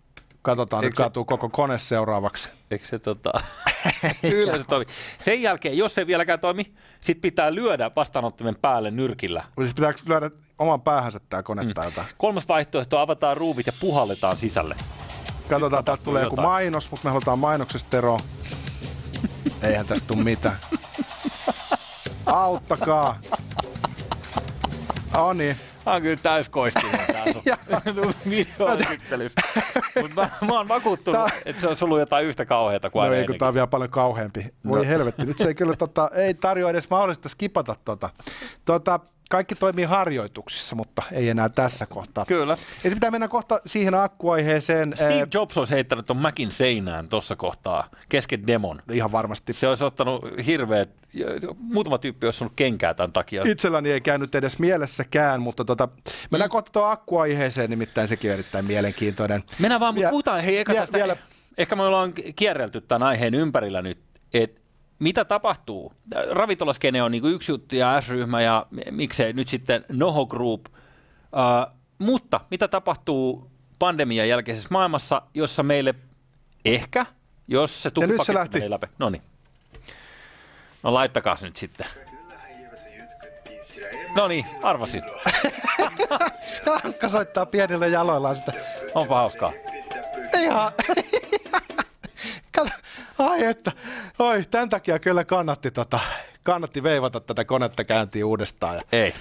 Katsotaan, 0.45 0.85
Eikö 0.85 0.93
nyt 0.93 0.97
kaatuu 0.97 1.25
koko 1.25 1.49
kone 1.49 1.79
seuraavaksi. 1.79 2.49
Eikö 2.71 2.87
se 2.87 2.99
tota... 2.99 3.33
Kyllä 4.21 4.59
se 4.59 4.65
toimi. 4.65 4.87
Sen 5.21 5.43
jälkeen, 5.43 5.79
jos 5.79 5.95
se 5.95 6.07
vieläkään 6.07 6.41
toimi, 6.41 6.73
sit 7.01 7.21
pitää 7.21 7.55
lyödä 7.55 7.91
vastaanottimen 7.97 8.57
päälle 8.63 8.91
nyrkillä. 8.91 9.45
Siis 9.63 9.75
pitääkö 9.75 10.01
lyödä 10.07 10.31
oman 10.59 10.81
päähänsä 10.81 11.21
tämä 11.29 11.43
kone 11.43 11.63
mm. 11.63 11.73
Kolmas 12.19 12.49
vaihtoehto, 12.49 12.99
avataan 12.99 13.37
ruuvit 13.37 13.67
ja 13.67 13.73
puhalletaan 13.81 14.37
sisälle. 14.37 14.77
Katsotaan, 15.49 15.85
täältä 15.85 16.05
tulee 16.05 16.23
joku 16.23 16.37
mainos, 16.37 16.91
mutta 16.91 17.05
me 17.05 17.11
halutaan 17.11 17.39
mainoksesta 17.39 17.97
eroon. 17.97 18.21
Eihän 19.63 19.87
tästä 19.87 20.07
tule 20.07 20.23
mitään. 20.23 20.57
Auttakaa. 22.27 23.17
Oh 25.15 25.35
niin. 25.35 25.57
Tämä 25.85 25.97
on 25.97 26.03
kyllä 26.03 26.17
täyskoistinen 26.23 27.01
tää 27.07 27.25
sun 27.95 28.15
Mutta 30.03 30.15
mä, 30.15 30.31
mä 30.47 30.57
oon 30.57 30.69
vakuuttunut, 30.69 31.27
tää... 31.27 31.39
että 31.45 31.61
se 31.61 31.69
on 31.69 31.77
ollut 31.81 31.99
jotain 31.99 32.27
yhtä 32.27 32.47
kauheata 32.47 32.91
kuin 32.91 33.07
No 33.07 33.13
ei, 33.13 33.27
kun 33.27 33.39
tää 33.39 33.49
on 33.49 33.55
vielä 33.55 33.67
paljon 33.67 33.91
kauheampi. 33.91 34.55
Voi 34.69 34.79
no. 34.79 34.89
helvetti, 34.89 35.27
nyt 35.27 35.39
se 35.39 35.49
ei 35.49 35.55
kyllä 35.55 35.77
tota, 35.77 36.11
ei 36.15 36.35
tarjoa 36.35 36.71
edes 36.71 36.91
mahdollista 36.91 37.29
skipata 37.29 37.77
tota. 37.85 38.11
tota 38.65 39.01
kaikki 39.31 39.55
toimii 39.55 39.85
harjoituksissa, 39.85 40.77
mutta 40.77 41.03
ei 41.13 41.29
enää 41.29 41.49
tässä 41.49 41.87
kohtaa. 41.87 42.25
Kyllä. 42.25 42.57
Ja 42.85 42.91
se 42.91 42.97
pitää 42.97 43.11
mennä 43.11 43.29
kohta 43.29 43.61
siihen 43.67 43.95
akkuaiheeseen. 43.95 44.93
Steve 44.97 45.29
Jobs 45.35 45.59
olisi 45.59 45.75
heittänyt 45.75 46.07
tuon 46.07 46.17
Macin 46.17 46.53
seinään 46.53 47.09
tuossa 47.09 47.37
kohtaa, 47.37 47.91
kesken 48.09 48.47
demon. 48.47 48.83
Ihan 48.93 49.13
varmasti. 49.13 49.53
Se 49.53 49.69
olisi 49.69 49.85
ottanut 49.85 50.25
hirveät, 50.47 50.91
muutama 51.59 51.99
tyyppi 51.99 52.27
olisi 52.27 52.45
ollut 52.45 52.57
kenkää 52.57 52.95
tämän 52.95 53.13
takia. 53.13 53.43
Itselläni 53.47 53.91
ei 53.91 54.01
käynyt 54.01 54.35
edes 54.35 54.59
mielessäkään, 54.59 55.43
mutta 55.43 55.65
tota, 55.65 55.89
mennään 56.31 56.49
mm. 56.49 56.53
kohta 56.53 56.73
tuon 56.73 56.91
akkuaiheeseen, 56.91 57.71
nimittäin 57.71 58.09
sekin 58.09 58.31
on 58.31 58.35
erittäin 58.35 58.65
mielenkiintoinen. 58.65 59.43
Mennään 59.59 59.81
vaan, 59.81 59.95
mutta 59.95 60.11
puhutaan, 60.11 60.41
hei, 60.41 60.59
eka 60.59 60.75
tästä, 60.75 60.99
vielä... 60.99 61.17
ehkä 61.59 61.77
me 61.77 61.83
ollaan 61.83 62.13
kierrelty 62.37 62.81
tämän 62.81 63.09
aiheen 63.09 63.35
ympärillä 63.35 63.83
nyt, 63.83 63.99
että 64.35 64.64
mitä 64.99 65.25
tapahtuu? 65.25 65.93
Ravintolaskene 66.31 67.03
on 67.03 67.13
niin 67.13 67.25
yksi 67.25 67.53
juttu 67.53 67.77
ja 67.77 68.01
S-ryhmä 68.01 68.43
ja 68.43 68.67
miksei 68.91 69.33
nyt 69.33 69.49
sitten 69.49 69.85
Noho 69.89 70.27
Group 70.27 70.67
Uh, 71.35 71.75
mutta 71.99 72.41
mitä 72.51 72.69
tapahtuu 72.69 73.51
pandemian 73.79 74.29
jälkeisessä 74.29 74.69
maailmassa, 74.71 75.23
jossa 75.35 75.63
meille 75.63 75.95
ehkä, 76.65 77.07
jos 77.49 77.83
se 77.83 77.91
tukipaketti 77.91 78.59
menee 78.59 78.71
läpi. 78.71 78.87
No 78.99 79.11
niin. 79.11 79.23
No 80.83 80.95
laittakaa 80.95 81.37
nyt 81.43 81.57
sitten. 81.57 81.87
No 84.17 84.29
niin, 84.29 84.47
arvasin. 84.63 85.03
Hankka 86.83 87.09
soittaa 87.09 87.47
pienillä 87.47 87.87
jaloillaan 87.87 88.37
sitä. 88.37 88.53
Onpa 88.95 89.15
hauskaa. 89.15 89.53
Ihan. 90.41 90.73
Kato, 92.55 92.71
ai 93.19 93.45
että, 93.45 93.73
oi, 94.19 94.45
tämän 94.51 94.69
takia 94.69 94.99
kyllä 94.99 95.25
kannatti, 95.25 95.71
tota, 95.71 96.01
kannatti 96.45 96.83
veivata 96.83 97.21
tätä 97.21 97.45
konetta 97.45 97.85
käyntiin 97.85 98.25
uudestaan. 98.25 98.75
Ja 98.75 98.81
Ei. 98.93 99.15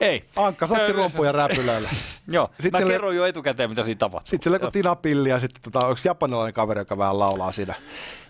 Ei. 0.00 0.24
Ankka 0.36 0.66
soitti 0.66 0.92
rumpuja 0.92 1.32
räpylöille. 1.32 1.88
Joo, 2.28 2.46
sitten 2.48 2.72
mä 2.72 2.78
sille, 2.78 2.92
kerroin 2.92 3.16
jo 3.16 3.26
etukäteen, 3.26 3.70
mitä 3.70 3.84
siinä 3.84 3.98
tapahtuu. 3.98 4.30
Sitten 4.30 4.44
sille 4.44 4.58
kun 4.58 4.72
Tina 4.72 4.96
Pilli 4.96 5.28
ja 5.28 5.38
sitten 5.38 5.62
tota, 5.62 5.86
onko 5.86 6.00
japanilainen 6.04 6.54
kaveri, 6.54 6.80
joka 6.80 6.98
vähän 6.98 7.18
laulaa 7.18 7.52
siinä 7.52 7.74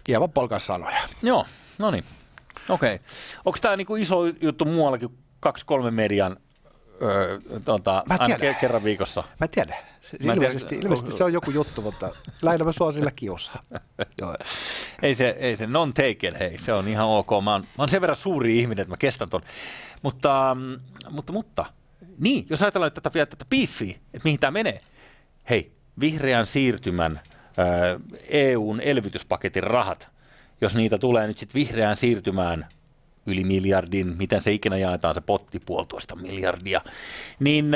Ieva 0.08 0.28
Polkan 0.28 0.61
sanoja. 0.61 1.00
Joo, 1.22 1.46
no 1.78 1.90
niin. 1.90 2.04
Okei. 2.68 2.94
Okay. 2.94 3.06
Onko 3.44 3.58
tämä 3.62 3.76
niinku 3.76 3.96
iso 3.96 4.26
juttu 4.26 4.64
muuallakin 4.64 5.18
kaksi 5.40 5.66
kolme 5.66 5.90
median 5.90 6.37
öö, 7.02 7.38
tota, 7.64 8.02
Mä 8.06 8.16
ke- 8.16 8.61
kerran 8.61 8.84
viikossa? 8.84 9.25
Mä 9.40 9.49
tiedän. 9.49 9.76
Mä 10.25 10.32
ilmeisesti, 10.32 10.68
tiedän. 10.68 10.84
ilmeisesti 10.84 11.11
se 11.12 11.25
on 11.25 11.32
joku 11.32 11.50
juttu, 11.50 11.82
mutta 11.82 12.11
lähinnä 12.42 12.64
mä 12.64 12.72
sua 12.72 12.92
sillä 12.92 13.11
kiusaa. 13.16 13.62
Joo. 14.20 14.37
Ei 15.02 15.14
se, 15.14 15.37
ei 15.38 15.56
se 15.56 15.66
non 15.66 15.94
taken, 15.94 16.37
hei, 16.38 16.58
se 16.58 16.72
on 16.72 16.88
ihan 16.88 17.06
ok. 17.06 17.30
Mä 17.44 17.52
oon, 17.52 17.61
mä 17.61 17.66
oon 17.78 17.88
sen 17.88 18.00
verran 18.00 18.16
suuri 18.16 18.58
ihminen, 18.58 18.82
että 18.82 18.92
mä 18.92 18.96
kestän 18.96 19.28
ton. 19.28 19.42
Mutta, 20.02 20.56
mm, 20.61 20.80
mutta, 21.11 21.32
mutta, 21.32 21.64
niin, 22.18 22.46
jos 22.50 22.62
ajatellaan 22.62 22.87
nyt 22.87 22.94
tätä 22.94 23.11
vielä 23.14 23.26
tätä 23.26 23.44
beefiä, 23.50 23.96
että 24.14 24.25
mihin 24.25 24.40
tämä 24.40 24.50
menee. 24.50 24.80
Hei, 25.50 25.72
vihreän 26.00 26.46
siirtymän 26.46 27.20
EUn 28.28 28.80
elvytyspaketin 28.80 29.62
rahat, 29.62 30.08
jos 30.61 30.75
niitä 30.75 30.99
tulee 30.99 31.26
nyt 31.26 31.38
sitten 31.38 31.54
vihreään 31.54 31.96
siirtymään 31.96 32.66
yli 33.26 33.44
miljardin, 33.44 34.14
miten 34.18 34.40
se 34.40 34.52
ikinä 34.52 34.76
jaetaan 34.76 35.14
se 35.14 35.20
potti, 35.20 35.60
puolitoista 35.60 36.16
miljardia, 36.16 36.80
niin 37.40 37.66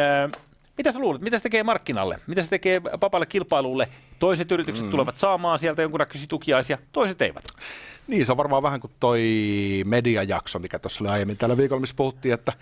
mitä 0.79 0.93
sä 0.93 0.99
luulet, 0.99 1.23
mitä 1.23 1.39
se 1.39 1.43
tekee 1.43 1.63
markkinalle, 1.63 2.19
mitä 2.27 2.43
se 2.43 2.51
tekee 2.51 2.83
vapaille 2.83 3.27
kilpailulle? 3.27 3.89
Toiset 4.19 4.53
yritykset 4.53 4.85
mm. 4.87 4.91
tulevat 4.91 5.19
saamaan 5.19 5.59
sieltä 5.59 5.83
jonkunnäköisiä 5.83 6.27
tukiaisia, 6.29 6.79
toiset 6.93 7.23
eivät. 7.23 7.45
Niin, 8.07 8.27
se 8.27 8.33
on 8.33 8.39
varmaan 8.39 8.63
vähän 8.63 8.81
kuin 8.81 8.93
toi 9.01 9.23
mediajakso, 9.85 10.59
mikä 10.59 10.79
tuossa 10.79 11.05
oli 11.05 11.13
aiemmin 11.13 11.37
tällä 11.37 11.57
viikolla, 11.57 11.81
missä 11.81 11.97
puhuttiin, 11.97 12.35
että, 12.35 12.53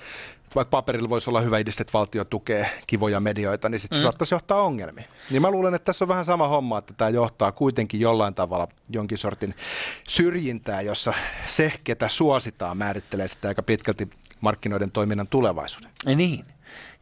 että 0.45 0.55
vaikka 0.55 0.71
paperilla 0.71 1.09
voisi 1.09 1.31
olla 1.31 1.41
hyvä 1.41 1.59
idis, 1.59 1.81
että 1.81 1.93
valtio 1.93 2.25
tukee 2.25 2.71
kivoja 2.87 3.21
medioita, 3.21 3.69
niin 3.69 3.81
sitten 3.81 3.97
se 3.97 4.01
mm. 4.01 4.03
saattaisi 4.03 4.35
johtaa 4.35 4.63
ongelmiin. 4.63 5.07
Niin 5.31 5.43
mä 5.43 5.51
luulen, 5.51 5.75
että 5.75 5.85
tässä 5.85 6.05
on 6.05 6.09
vähän 6.09 6.25
sama 6.25 6.49
homma, 6.49 6.79
että 6.79 6.95
tämä 6.97 7.11
johtaa 7.11 7.53
kuitenkin 7.53 8.01
jollain 8.01 8.35
tavalla 8.35 8.69
jonkin 8.91 9.19
sortin 9.19 9.55
syrjintää, 10.09 10.81
jossa 10.81 11.13
se, 11.47 11.73
ketä 11.85 12.09
suositaan, 12.09 12.77
määrittelee 12.77 13.29
sitä 13.29 13.49
aika 13.49 13.63
pitkälti 13.63 14.09
markkinoiden 14.41 14.91
toiminnan 14.91 15.27
tulevaisuuden. 15.27 15.91
Niin. 16.07 16.45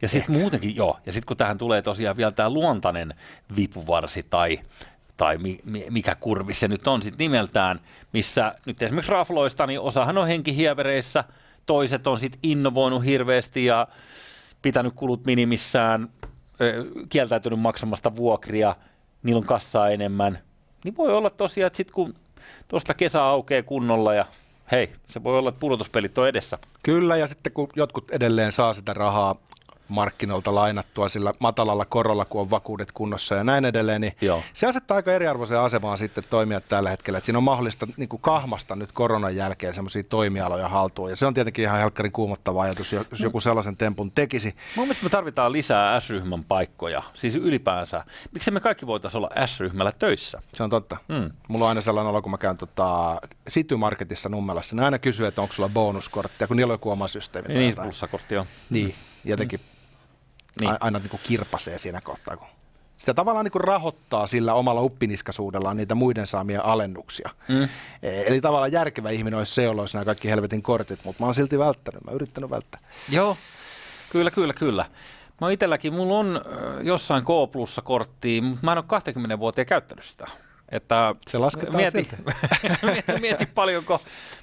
Ja 0.01 0.09
sitten 0.09 0.35
muutenkin, 0.35 0.75
joo, 0.75 0.99
ja 1.05 1.11
sitten 1.11 1.27
kun 1.27 1.37
tähän 1.37 1.57
tulee 1.57 1.81
tosiaan 1.81 2.17
vielä 2.17 2.31
tämä 2.31 2.49
luontainen 2.49 3.13
vipuvarsi 3.55 4.23
tai 4.23 4.59
tai 5.17 5.37
mi, 5.37 5.59
mi, 5.65 5.85
mikä 5.89 6.15
kurvi 6.15 6.53
se 6.53 6.67
nyt 6.67 6.87
on 6.87 7.01
sitten 7.01 7.25
nimeltään, 7.25 7.79
missä 8.13 8.55
nyt 8.65 8.81
esimerkiksi 8.81 9.11
rafloista, 9.11 9.67
niin 9.67 9.79
osahan 9.79 10.17
on 10.17 10.27
henkihievereissä, 10.27 11.23
toiset 11.65 12.07
on 12.07 12.19
sitten 12.19 12.39
innovoinut 12.43 13.05
hirveästi 13.05 13.65
ja 13.65 13.87
pitänyt 14.61 14.93
kulut 14.95 15.25
minimissään, 15.25 16.09
kieltäytynyt 17.09 17.59
maksamasta 17.59 18.15
vuokria, 18.15 18.75
niillä 19.23 19.39
on 19.39 19.45
kassaa 19.45 19.89
enemmän, 19.89 20.39
niin 20.83 20.97
voi 20.97 21.13
olla 21.13 21.29
tosiaan, 21.29 21.67
että 21.67 21.77
sitten 21.77 21.93
kun 21.93 22.13
tuosta 22.67 22.93
kesä 22.93 23.23
aukeaa 23.23 23.63
kunnolla 23.63 24.13
ja 24.13 24.25
hei, 24.71 24.89
se 25.07 25.23
voi 25.23 25.37
olla, 25.37 25.49
että 25.49 25.59
pudotuspelit 25.59 26.17
on 26.17 26.27
edessä. 26.27 26.57
Kyllä, 26.83 27.17
ja 27.17 27.27
sitten 27.27 27.53
kun 27.53 27.69
jotkut 27.75 28.11
edelleen 28.11 28.51
saa 28.51 28.73
sitä 28.73 28.93
rahaa 28.93 29.35
markkinoilta 29.93 30.55
lainattua 30.55 31.09
sillä 31.09 31.31
matalalla 31.39 31.85
korolla, 31.85 32.25
kun 32.25 32.41
on 32.41 32.49
vakuudet 32.49 32.91
kunnossa 32.91 33.35
ja 33.35 33.43
näin 33.43 33.65
edelleen, 33.65 34.01
niin 34.01 34.15
Joo. 34.21 34.43
se 34.53 34.67
asettaa 34.67 34.95
aika 34.95 35.13
eriarvoiseen 35.13 35.59
asemaan 35.59 35.97
sitten 35.97 36.23
toimia 36.29 36.61
tällä 36.61 36.89
hetkellä. 36.89 37.17
Että 37.17 37.25
siinä 37.25 37.37
on 37.37 37.43
mahdollista 37.43 37.87
niin 37.97 38.09
kuin 38.09 38.21
kahmasta 38.21 38.75
nyt 38.75 38.91
koronan 38.91 39.35
jälkeen 39.35 39.73
semmoisia 39.73 40.03
toimialoja 40.03 40.69
haltuun, 40.69 41.09
ja 41.09 41.15
se 41.15 41.25
on 41.25 41.33
tietenkin 41.33 41.65
ihan 41.65 41.79
helkkarin 41.79 42.11
kuumottava 42.11 42.61
ajatus, 42.61 42.91
jos 42.91 43.19
joku 43.19 43.39
sellaisen 43.39 43.77
tempun 43.77 44.11
tekisi. 44.11 44.55
Mun 44.75 44.85
mielestä 44.85 45.03
me 45.03 45.09
tarvitaan 45.09 45.51
lisää 45.51 45.99
S-ryhmän 45.99 46.43
paikkoja, 46.43 47.03
siis 47.13 47.35
ylipäänsä. 47.35 48.03
Miksi 48.31 48.51
me 48.51 48.59
kaikki 48.59 48.87
voitaisiin 48.87 49.23
olla 49.23 49.47
S-ryhmällä 49.47 49.91
töissä? 49.91 50.41
Se 50.53 50.63
on 50.63 50.69
totta. 50.69 50.97
Mm. 51.07 51.31
Mulla 51.47 51.65
on 51.65 51.69
aina 51.69 51.81
sellainen 51.81 52.09
olo, 52.09 52.21
kun 52.21 52.31
mä 52.31 52.37
käyn 52.37 52.57
tota, 52.57 53.21
City 53.49 53.75
Marketissa 53.75 54.29
Nummelassa, 54.29 54.75
ne 54.75 54.85
aina 54.85 54.99
kysyy, 54.99 55.27
että 55.27 55.41
onko 55.41 55.53
sulla 55.53 55.69
bonuskorttia, 55.69 56.47
kun 56.47 56.57
niillä 56.57 56.71
on 56.71 56.75
joku 56.75 56.89
oma 56.89 57.07
systeemi. 57.07 57.53
Niin, 57.53 57.75
plussakortti 57.75 58.37
on. 58.37 58.45
Niin, 58.69 58.95
jotenkin 59.25 59.59
mm 59.59 59.73
niin. 60.59 60.75
aina 60.79 60.99
niin 60.99 61.09
kuin 61.09 61.21
kirpasee 61.23 61.77
siinä 61.77 62.01
kohtaa, 62.01 62.37
kun 62.37 62.47
sitä 62.97 63.13
tavallaan 63.13 63.45
niin 63.45 63.51
kuin 63.51 63.63
rahoittaa 63.63 64.27
sillä 64.27 64.53
omalla 64.53 64.81
uppiniskaisuudellaan 64.81 65.77
niitä 65.77 65.95
muiden 65.95 66.27
saamia 66.27 66.61
alennuksia. 66.63 67.29
Mm. 67.47 67.63
E, 67.63 68.21
eli 68.21 68.41
tavallaan 68.41 68.71
järkevä 68.71 69.09
ihminen 69.09 69.37
olisi 69.37 69.53
se, 69.53 69.63
jolla 69.63 69.81
olisi 69.81 69.97
nämä 69.97 70.05
kaikki 70.05 70.29
helvetin 70.29 70.61
kortit, 70.61 70.99
mutta 71.03 71.23
mä 71.23 71.27
oon 71.27 71.33
silti 71.33 71.59
välttänyt, 71.59 72.03
mä 72.03 72.11
oon 72.11 72.15
yrittänyt 72.15 72.49
välttää. 72.49 72.81
Joo, 73.09 73.37
kyllä, 74.09 74.31
kyllä, 74.31 74.53
kyllä. 74.53 74.85
Mä 75.41 75.51
itselläkin, 75.51 75.93
mulla 75.93 76.19
on 76.19 76.41
jossain 76.83 77.23
K-plussa-korttia, 77.23 78.41
mutta 78.41 78.65
mä 78.65 78.71
en 78.71 78.77
ole 78.77 78.85
20 78.87 79.39
vuoteen 79.39 79.67
käyttänyt 79.67 80.05
sitä. 80.05 80.27
Että 80.73 81.15
se 81.27 81.37
lasketaan 81.37 81.75
mieti, 81.75 82.07
mieti, 82.93 83.21
mieti 83.21 83.45
paljonko, 83.45 84.01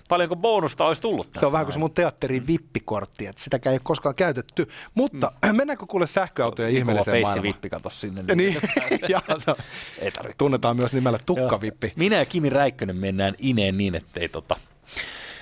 paljonko 0.08 0.36
bonusta 0.36 0.86
olisi 0.86 1.02
tullut 1.02 1.26
tässä. 1.26 1.40
Se 1.40 1.46
on 1.46 1.52
vähän 1.52 1.66
kuin 1.66 1.72
se 1.72 1.78
mun 1.78 1.90
teatterin 1.90 2.46
vippikortti, 2.46 3.26
että 3.26 3.42
sitäkään 3.42 3.72
ei 3.72 3.74
ole 3.74 3.80
koskaan 3.84 4.14
käytetty. 4.14 4.68
Mutta 4.94 5.32
mm. 5.46 5.56
mennäänkö 5.56 5.86
kuule 5.86 6.06
sähköautojen 6.06 6.76
ihmeelliseen 6.76 7.22
maailmaan? 7.22 7.42
vippi 7.42 7.70
kato 7.70 7.90
sinne. 7.90 8.22
Niin, 8.34 8.38
niin. 8.38 9.00
ja, 9.08 9.22
se, 9.38 9.54
ei 9.98 10.10
tarvitse. 10.10 10.38
Tunnetaan 10.38 10.76
myös 10.76 10.94
nimellä 10.94 11.18
tukkavippi. 11.26 11.92
Minä 11.96 12.16
ja 12.16 12.26
Kimi 12.26 12.50
Räikkönen 12.50 12.96
mennään 12.96 13.34
ineen 13.38 13.78
niin, 13.78 13.94
ettei 13.94 14.28
tota, 14.28 14.56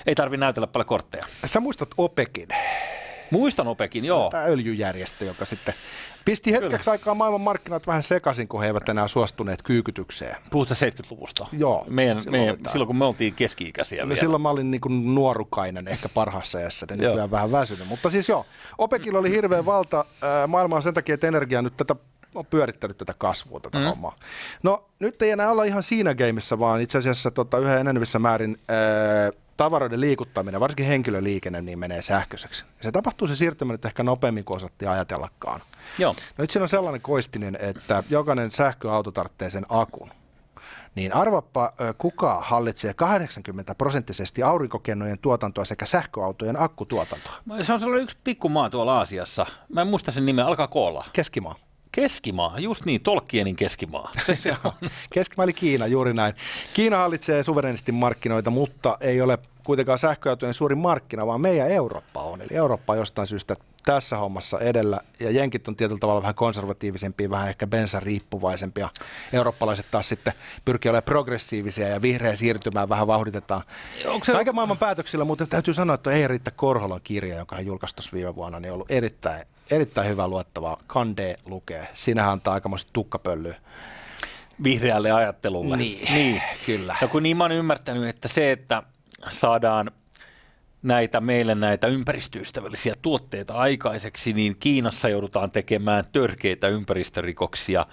ei 0.05 0.15
tarvitse 0.15 0.45
näytellä 0.45 0.67
paljon 0.67 0.87
kortteja. 0.87 1.23
Sä 1.45 1.59
muistat 1.59 1.89
Opekin. 1.97 2.47
Muistan 3.31 3.67
Opekin, 3.67 4.05
joo. 4.05 4.29
Tämä 4.29 4.43
öljyjärjestö, 4.43 5.25
joka 5.25 5.45
sitten 5.45 5.73
pisti 6.25 6.51
hetkeksi 6.51 6.77
Kyllä. 6.77 6.91
aikaa 6.91 7.15
maailman 7.15 7.41
markkinat 7.41 7.87
vähän 7.87 8.03
sekaisin, 8.03 8.47
kun 8.47 8.61
he 8.61 8.67
eivät 8.67 8.89
enää 8.89 9.07
suostuneet 9.07 9.61
kyykytykseen. 9.61 10.35
Puhutaan 10.51 10.77
70-luvusta. 10.77 11.47
Joo. 11.51 11.85
Meidän, 11.89 12.21
silloin, 12.21 12.41
meidän, 12.41 12.57
silloin 12.71 12.87
kun 12.87 12.95
me 12.95 13.05
oltiin 13.05 13.33
keski-ikäisiä 13.33 14.05
no, 14.05 14.15
Silloin 14.15 14.41
mä 14.41 14.49
olin 14.49 14.71
niin 14.71 14.81
kuin 14.81 15.15
nuorukainen, 15.15 15.87
ehkä 15.87 16.09
parhaassa 16.09 16.59
iässä, 16.59 16.87
ja 16.89 16.95
nykyään 16.97 17.31
vähän 17.31 17.51
väsynyt. 17.51 17.87
Mutta 17.87 18.09
siis 18.09 18.29
joo, 18.29 18.45
OPECilla 18.77 19.19
oli 19.19 19.31
hirveä 19.31 19.65
valta 19.65 20.05
maailmaan 20.47 20.81
sen 20.81 20.93
takia, 20.93 21.13
että 21.13 21.27
energia 21.27 21.61
nyt 21.61 21.77
tätä 21.77 21.95
on 22.35 22.45
pyörittänyt 22.45 22.97
tätä 22.97 23.13
kasvua, 23.17 23.59
tätä 23.59 23.77
mm. 23.77 23.85
hommaa. 23.85 24.15
No 24.63 24.85
nyt 24.99 25.21
ei 25.21 25.31
enää 25.31 25.51
olla 25.51 25.63
ihan 25.63 25.83
siinä 25.83 26.15
gameissa, 26.15 26.59
vaan 26.59 26.81
itse 26.81 26.97
asiassa 26.97 27.31
tota, 27.31 27.57
yhä 27.57 27.79
enenevissä 27.79 28.19
määrin 28.19 28.57
ää, 28.67 29.31
tavaroiden 29.59 30.01
liikuttaminen, 30.01 30.59
varsinkin 30.59 30.85
henkilöliikenne, 30.85 31.61
niin 31.61 31.79
menee 31.79 32.01
sähköiseksi. 32.01 32.65
Ja 32.77 32.83
se 32.83 32.91
tapahtuu 32.91 33.27
se 33.27 33.35
siirtymä 33.35 33.73
nyt 33.73 33.85
ehkä 33.85 34.03
nopeammin 34.03 34.45
kuin 34.45 34.55
osattiin 34.55 34.91
ajatellakaan. 34.91 35.61
Joo. 35.97 36.15
No 36.37 36.41
nyt 36.41 36.51
siinä 36.51 36.63
on 36.63 36.69
sellainen 36.69 37.01
koistinen, 37.01 37.57
että 37.61 38.03
jokainen 38.09 38.51
sähköauto 38.51 39.11
tarvitsee 39.11 39.49
sen 39.49 39.65
akun. 39.69 40.11
Niin 40.95 41.13
arvappa, 41.13 41.73
kuka 41.97 42.39
hallitsee 42.41 42.93
80 42.93 43.75
prosenttisesti 43.75 44.43
aurinkokennojen 44.43 45.19
tuotantoa 45.19 45.65
sekä 45.65 45.85
sähköautojen 45.85 46.61
akkutuotantoa? 46.61 47.33
Se 47.61 47.73
on 47.73 47.79
sellainen 47.79 48.03
yksi 48.03 48.17
pikkumaa 48.23 48.69
tuolla 48.69 48.97
Aasiassa. 48.97 49.45
Mä 49.69 49.81
en 49.81 49.87
muista 49.87 50.11
sen 50.11 50.25
nimeä, 50.25 50.45
alkaa 50.45 50.67
koolla. 50.67 51.05
Keskimaa. 51.13 51.55
Keskimaa, 51.91 52.59
just 52.59 52.85
niin, 52.85 53.01
Tolkienin 53.01 53.55
keskimaa. 53.55 54.11
Se, 54.25 54.35
se 54.35 54.55
on. 54.63 54.71
keskimaa 55.13 55.43
eli 55.43 55.53
Kiina, 55.53 55.87
juuri 55.87 56.13
näin. 56.13 56.33
Kiina 56.73 56.97
hallitsee 56.97 57.43
suverenisti 57.43 57.91
markkinoita, 57.91 58.49
mutta 58.49 58.97
ei 59.01 59.21
ole 59.21 59.37
kuitenkaan 59.69 59.99
sähköautojen 59.99 60.53
suuri 60.53 60.75
markkina, 60.75 61.27
vaan 61.27 61.41
meidän 61.41 61.69
Eurooppa 61.69 62.23
on. 62.23 62.41
Eli 62.41 62.49
Eurooppa 62.51 62.93
on 62.93 62.99
jostain 62.99 63.27
syystä 63.27 63.55
tässä 63.85 64.17
hommassa 64.17 64.59
edellä, 64.59 64.99
ja 65.19 65.31
jenkit 65.31 65.67
on 65.67 65.75
tietyllä 65.75 65.99
tavalla 65.99 66.21
vähän 66.21 66.35
konservatiivisempia, 66.35 67.29
vähän 67.29 67.49
ehkä 67.49 67.67
bensariippuvaisempia. 67.67 68.89
Eurooppalaiset 69.33 69.85
taas 69.91 70.09
sitten 70.09 70.33
pyrkii 70.65 70.89
olemaan 70.89 71.03
progressiivisia 71.03 71.87
ja 71.87 72.01
vihreä 72.01 72.35
siirtymään 72.35 72.89
vähän 72.89 73.07
vauhditetaan. 73.07 73.63
Se... 74.23 74.31
Kaiken 74.31 74.55
maailman 74.55 74.77
päätöksillä, 74.77 75.25
mutta 75.25 75.45
täytyy 75.45 75.73
sanoa, 75.73 75.93
että 75.93 76.11
ei 76.11 76.27
Riitta 76.27 76.51
Korholan 76.51 77.01
kirja, 77.03 77.37
joka 77.37 77.55
hän 77.55 77.65
julkaistu 77.65 78.01
viime 78.13 78.35
vuonna, 78.35 78.59
niin 78.59 78.71
on 78.71 78.73
ollut 78.73 78.91
erittäin, 78.91 79.45
erittäin 79.71 80.09
hyvä 80.09 80.27
luettavaa. 80.27 80.77
Kande 80.87 81.35
lukee. 81.45 81.87
Siinähän 81.93 82.31
antaa 82.31 82.53
aikamoista 82.53 82.89
tukkapöllyä 82.93 83.55
vihreälle 84.63 85.11
ajattelulle. 85.11 85.77
Niin, 85.77 86.13
niin. 86.13 86.41
kyllä. 86.65 86.95
Ja 87.01 87.07
kun 87.07 87.23
niin 87.23 87.37
mä 87.37 87.43
oon 87.43 87.51
ymmärtänyt, 87.51 88.09
että 88.09 88.27
se, 88.27 88.51
että 88.51 88.83
saadaan 89.29 89.91
näitä 90.83 91.21
meille 91.21 91.55
näitä 91.55 91.87
ympäristöystävällisiä 91.87 92.93
tuotteita 93.01 93.53
aikaiseksi, 93.53 94.33
niin 94.33 94.55
Kiinassa 94.59 95.09
joudutaan 95.09 95.51
tekemään 95.51 96.05
törkeitä 96.11 96.67
ympäristörikoksia. 96.67 97.85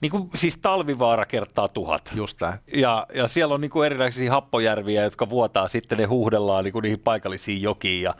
Niin 0.00 0.10
kuin, 0.10 0.30
siis 0.34 0.58
talvivaara 0.58 1.26
kertaa 1.26 1.68
tuhat. 1.68 2.12
Just. 2.14 2.38
Ja, 2.74 3.06
ja 3.14 3.28
siellä 3.28 3.54
on 3.54 3.60
niin 3.60 3.70
kuin 3.70 3.86
erilaisia 3.86 4.32
happojärviä, 4.32 5.02
jotka 5.02 5.28
vuotaa 5.28 5.68
sitten, 5.68 5.98
ne 5.98 6.04
huuhdellaan 6.04 6.64
niin 6.64 6.72
kuin 6.72 6.82
niihin 6.82 7.00
paikallisiin 7.00 7.62
jokiin 7.62 8.02
ja, 8.02 8.14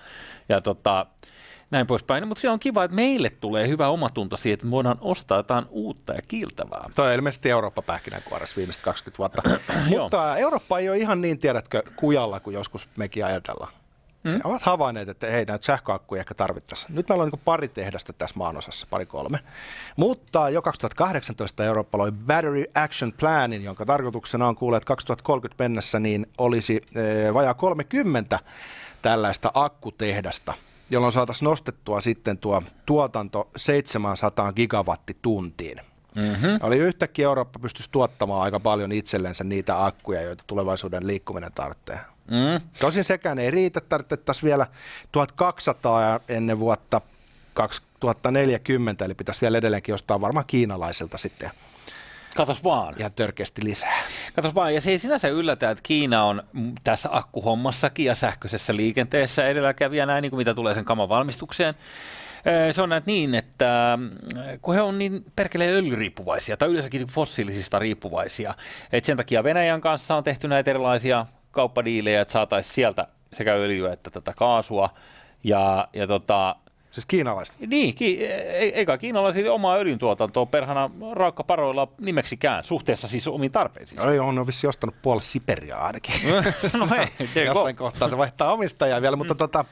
ja 0.48 0.60
tota, 0.60 1.06
näin 1.70 1.86
poispäin. 1.86 2.28
Mutta 2.28 2.52
on 2.52 2.60
kiva, 2.60 2.84
että 2.84 2.94
meille 2.94 3.30
tulee 3.30 3.68
hyvä 3.68 3.88
omatunto 3.88 4.36
siitä, 4.36 4.54
että 4.54 4.66
me 4.66 4.70
voidaan 4.70 4.98
ostaa 5.00 5.38
jotain 5.38 5.64
uutta 5.70 6.12
ja 6.12 6.22
kiiltävää. 6.22 6.90
Toi 6.96 7.08
on 7.08 7.14
ilmeisesti 7.14 7.50
Eurooppa 7.50 7.82
pähkinänkuoressa 7.82 8.56
viimeiset 8.56 8.82
20 8.82 9.18
vuotta. 9.18 9.42
Mutta 9.98 10.36
Eurooppa 10.36 10.78
ei 10.78 10.88
ole 10.88 10.98
ihan 10.98 11.20
niin, 11.20 11.38
tiedätkö, 11.38 11.82
kujalla 11.96 12.40
kuin 12.40 12.54
joskus 12.54 12.88
mekin 12.96 13.24
ajatellaan. 13.24 13.72
Mm. 14.24 14.40
ovat 14.44 14.62
havainneet, 14.62 15.08
että 15.08 15.26
hei, 15.30 15.44
näitä 15.44 15.66
sähköakkuja 15.66 16.20
ehkä 16.20 16.34
tarvittaisiin. 16.34 16.94
Nyt 16.94 17.08
meillä 17.08 17.22
on 17.22 17.30
niin 17.32 17.40
pari 17.44 17.68
tehdasta 17.68 18.12
tässä 18.12 18.36
maanosassa, 18.38 18.86
pari 18.90 19.06
kolme. 19.06 19.38
Mutta 19.96 20.50
jo 20.50 20.62
2018 20.62 21.64
Eurooppa 21.64 21.98
loi 21.98 22.12
Battery 22.12 22.64
Action 22.74 23.12
Planin, 23.12 23.64
jonka 23.64 23.86
tarkoituksena 23.86 24.48
on 24.48 24.56
kuulla, 24.56 24.76
että 24.76 24.86
2030 24.86 25.64
mennessä 25.64 26.00
niin 26.00 26.26
olisi 26.38 26.82
e, 26.94 27.34
vajaa 27.34 27.54
30 27.54 28.38
tällaista 29.02 29.50
akkutehdasta, 29.54 30.54
jolloin 30.90 31.12
saataisiin 31.12 31.46
nostettua 31.46 32.00
sitten 32.00 32.38
tuo 32.38 32.62
tuotanto 32.86 33.50
700 33.56 34.52
gigawattituntiin. 34.52 35.80
Mm-hmm. 36.14 36.58
Oli 36.62 36.78
yhtäkkiä 36.78 37.24
Eurooppa 37.24 37.58
pystyisi 37.58 37.88
tuottamaan 37.92 38.42
aika 38.42 38.60
paljon 38.60 38.92
itsellensä 38.92 39.44
niitä 39.44 39.84
akkuja, 39.84 40.22
joita 40.22 40.44
tulevaisuuden 40.46 41.06
liikkuminen 41.06 41.52
tarvitsee. 41.54 42.00
Mm. 42.30 42.66
Tosin 42.80 43.04
sekään 43.04 43.38
ei 43.38 43.50
riitä, 43.50 43.80
tarvittaisiin 43.80 44.48
vielä 44.48 44.66
1200 45.12 46.20
ennen 46.28 46.58
vuotta 46.58 47.00
2040, 47.54 49.04
eli 49.04 49.14
pitäisi 49.14 49.40
vielä 49.40 49.58
edelleenkin 49.58 49.94
ostaa 49.94 50.20
varmaan 50.20 50.46
kiinalaiselta 50.46 51.18
sitten. 51.18 51.50
Katos 52.36 52.64
vaan. 52.64 52.94
Ja 52.98 53.10
törkeästi 53.10 53.64
lisää. 53.64 54.02
Katos 54.34 54.54
vaan, 54.54 54.74
ja 54.74 54.80
se 54.80 54.90
ei 54.90 54.98
sinänsä 54.98 55.28
yllätä, 55.28 55.70
että 55.70 55.82
Kiina 55.82 56.24
on 56.24 56.42
tässä 56.84 57.08
akkuhommassakin 57.12 58.06
ja 58.06 58.14
sähköisessä 58.14 58.76
liikenteessä 58.76 59.48
edelläkävijä 59.48 60.06
näin, 60.06 60.22
niin 60.22 60.30
kuin 60.30 60.38
mitä 60.38 60.54
tulee 60.54 60.74
sen 60.74 60.84
kaman 60.84 61.08
valmistukseen. 61.08 61.74
Se 62.72 62.82
on 62.82 62.88
näet 62.88 63.06
niin, 63.06 63.34
että 63.34 63.98
kun 64.62 64.74
he 64.74 64.80
on 64.80 64.98
niin 64.98 65.24
perkeleen 65.36 65.74
öljyriippuvaisia 65.74 66.56
tai 66.56 66.68
yleensäkin 66.68 67.06
fossiilisista 67.06 67.78
riippuvaisia, 67.78 68.54
että 68.92 69.06
sen 69.06 69.16
takia 69.16 69.44
Venäjän 69.44 69.80
kanssa 69.80 70.16
on 70.16 70.24
tehty 70.24 70.48
näitä 70.48 70.70
erilaisia 70.70 71.26
kauppadiilejä, 71.50 72.20
että 72.20 72.32
saataisiin 72.32 72.74
sieltä 72.74 73.06
sekä 73.32 73.54
öljyä 73.54 73.92
että 73.92 74.10
tätä 74.10 74.32
kaasua. 74.36 74.94
Ja, 75.44 75.88
ja 75.92 76.06
tota, 76.06 76.56
Siis 76.90 77.06
kiinalaiset? 77.06 77.56
Niin, 77.66 77.94
ki, 77.94 78.26
e, 78.26 78.34
eikä 78.74 78.98
kiinalaisille 78.98 79.50
omaa 79.50 79.76
öljyntuotantoa 79.76 80.46
perhana 80.46 80.90
raukkaparoilla 81.12 81.88
nimeksikään, 82.00 82.64
suhteessa 82.64 83.08
siis 83.08 83.28
omiin 83.28 83.52
tarpeisiin. 83.52 83.98
No 83.98 84.12
ei, 84.12 84.18
on 84.18 84.46
vissi 84.46 84.66
ostanut 84.66 85.02
puolella 85.02 85.20
Siperiaa 85.20 85.86
ainakin. 85.86 86.14
no 86.78 86.88
ei, 87.00 87.44
Jossain 87.46 87.76
kohtaa 87.76 88.08
se 88.08 88.18
vaihtaa 88.18 88.52
omistajaa 88.52 89.02
vielä, 89.02 89.16
mutta 89.16 89.34
mm. 89.34 89.38
tota, 89.38 89.64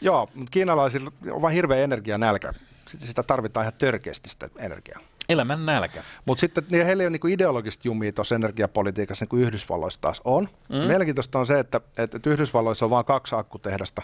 joo, 0.00 0.28
kiinalaisilla 0.50 1.12
on 1.30 1.42
vain 1.42 1.54
hirveä 1.54 1.84
energianälkä. 1.84 2.52
Sitä 2.86 3.22
tarvitaan 3.22 3.64
ihan 3.64 3.74
törkeästi 3.78 4.28
sitä 4.28 4.48
energiaa. 4.58 5.00
Elämän 5.28 5.66
nälkä. 5.66 6.02
Mutta 6.24 6.40
sitten 6.40 6.64
niin 6.70 6.86
heillä 6.86 7.02
ei 7.02 7.06
ole 7.06 7.10
niinku 7.10 7.26
ideologista 7.26 7.88
jumia 7.88 8.12
tuossa 8.12 8.34
energiapolitiikassa, 8.34 9.22
niin 9.22 9.28
kuin 9.28 9.42
Yhdysvalloissa 9.42 10.00
taas 10.00 10.20
on. 10.24 10.48
Mm. 10.68 10.76
Mielenkiintoista 10.76 11.38
on 11.38 11.46
se, 11.46 11.58
että, 11.58 11.80
että, 11.98 12.16
että 12.16 12.30
Yhdysvalloissa 12.30 12.86
on 12.86 12.90
vain 12.90 13.04
kaksi 13.04 13.34
akkutehdasta. 13.34 14.02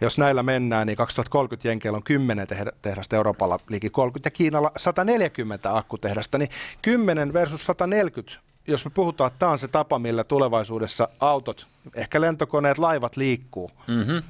Jos 0.00 0.18
näillä 0.18 0.42
mennään, 0.42 0.86
niin 0.86 0.96
2030 0.96 1.68
Jenkeillä 1.68 1.96
on 1.96 2.02
10 2.02 2.46
tehdasta, 2.82 3.16
Euroopalla 3.16 3.60
liiki 3.68 3.90
30 3.90 4.26
ja 4.26 4.30
Kiinalla 4.30 4.72
140 4.76 5.76
akkutehdasta, 5.76 6.38
niin 6.38 6.50
10 6.82 7.32
versus 7.32 7.64
140 7.64 8.44
jos 8.66 8.84
me 8.84 8.90
puhutaan, 8.94 9.28
että 9.28 9.38
tämä 9.38 9.52
on 9.52 9.58
se 9.58 9.68
tapa, 9.68 9.98
millä 9.98 10.24
tulevaisuudessa 10.24 11.08
autot, 11.20 11.66
ehkä 11.94 12.20
lentokoneet, 12.20 12.78
laivat 12.78 13.16
liikkuu, 13.16 13.70
mm-hmm. 13.86 14.22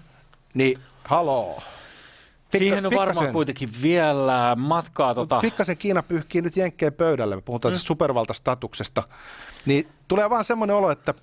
niin 0.54 0.78
haloo. 1.04 1.62
Pikka, 2.58 2.64
Siihen 2.64 2.86
on 2.86 2.90
pikkasen, 2.90 3.14
varmaan 3.14 3.32
kuitenkin 3.32 3.70
vielä 3.82 4.56
matkaa. 4.56 5.14
Tota... 5.14 5.40
Pikkasen 5.40 5.76
Kiina 5.76 6.02
pyyhkii 6.02 6.42
nyt 6.42 6.56
jenkkeen 6.56 6.92
pöydälle, 6.92 7.36
me 7.36 7.42
puhutaan 7.42 7.74
mm. 7.74 7.76
siis 7.76 7.86
supervaltastatuksesta, 7.86 9.02
niin 9.66 9.88
tulee 10.08 10.30
vaan 10.30 10.44
semmoinen 10.44 10.76
olo, 10.76 10.90
että, 10.90 11.14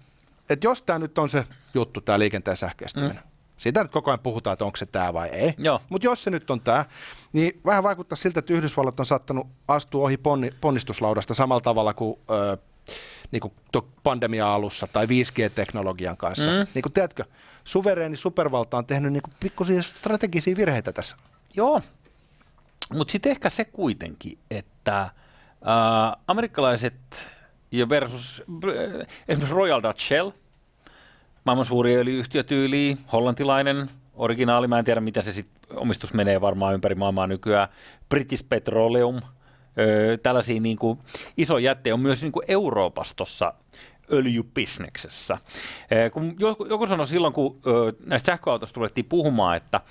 että 0.49 0.67
jos 0.67 0.82
tämä 0.82 0.99
nyt 0.99 1.17
on 1.17 1.29
se 1.29 1.45
juttu, 1.73 2.01
tämä 2.01 2.19
liikenteen 2.19 2.58
sähköistyminen, 2.58 3.15
mm. 3.15 3.32
Siitä 3.62 3.84
nyt 3.84 3.91
koko 3.91 4.12
ajan 4.12 4.19
puhutaan, 4.19 4.53
että 4.53 4.65
onko 4.65 4.77
se 4.77 4.86
tämä 4.86 5.13
vai 5.13 5.29
ei. 5.29 5.53
Mutta 5.89 6.05
jos 6.05 6.23
se 6.23 6.29
nyt 6.29 6.51
on 6.51 6.62
tämä, 6.62 6.86
niin 7.34 7.62
vähän 7.65 7.84
vaikuttaa 7.84 8.15
siltä, 8.15 8.39
että 8.39 8.53
Yhdysvallat 8.53 8.99
on 8.99 9.05
saattanut 9.05 9.47
astua 9.67 10.03
ohi 10.03 10.17
ponni, 10.17 10.51
ponnistuslaudasta 10.62 11.34
samalla 11.34 11.62
tavalla 11.62 11.93
kuin, 11.93 12.19
ö, 12.29 12.58
niin 13.32 13.39
kuin 13.39 13.53
pandemia-alussa 14.03 14.88
tai 14.88 15.05
5G-teknologian 15.05 16.17
kanssa. 16.17 16.51
Mm. 16.51 16.67
Niin 16.73 16.82
kuin 16.82 16.93
tiedätkö, 16.93 17.23
suvereeni 17.63 18.15
supervalta 18.15 18.77
on 18.77 18.86
tehnyt 18.86 19.13
niin 19.13 19.23
pikkusia 19.39 19.82
strategisia 19.82 20.58
virheitä 20.58 20.93
tässä. 20.93 21.17
Joo, 21.55 21.81
mutta 22.93 23.11
sitten 23.11 23.31
ehkä 23.31 23.49
se 23.49 23.65
kuitenkin, 23.65 24.37
että 24.51 25.01
äh, 25.01 25.11
amerikkalaiset 26.27 27.29
ja 27.71 27.89
versus 27.89 28.43
äh, 28.49 29.07
esimerkiksi 29.27 29.55
Royal 29.55 29.83
Dutch 29.83 30.07
Shell, 30.07 30.31
maailman 31.43 31.65
suuri 31.65 31.95
öljyyhtiö 31.95 32.43
tyyli, 32.43 32.97
hollantilainen, 33.11 33.89
originaali, 34.13 34.67
mä 34.67 34.79
en 34.79 34.85
tiedä 34.85 35.01
mitä 35.01 35.21
se 35.21 35.31
sitten 35.31 35.77
omistus 35.77 36.13
menee 36.13 36.41
varmaan 36.41 36.73
ympäri 36.73 36.95
maailmaa 36.95 37.27
nykyään, 37.27 37.67
British 38.09 38.45
Petroleum, 38.49 39.15
ö, 39.15 40.17
tällaisia 40.23 40.61
niin 40.61 40.77
kuin, 40.77 40.99
iso 41.37 41.57
jätte 41.57 41.93
on 41.93 41.99
myös 41.99 42.21
niin 42.21 42.31
kuin 42.31 42.45
Euroopassa 42.47 43.53
öljybisneksessä. 44.13 45.38
Kun 46.12 46.36
joku, 46.69 46.88
sanoi 46.88 47.08
silloin, 47.08 47.34
kun 47.34 47.62
näistä 48.06 48.26
sähköautoista 48.26 48.74
tulettiin 48.74 49.06
puhumaan, 49.06 49.58
että, 49.58 49.82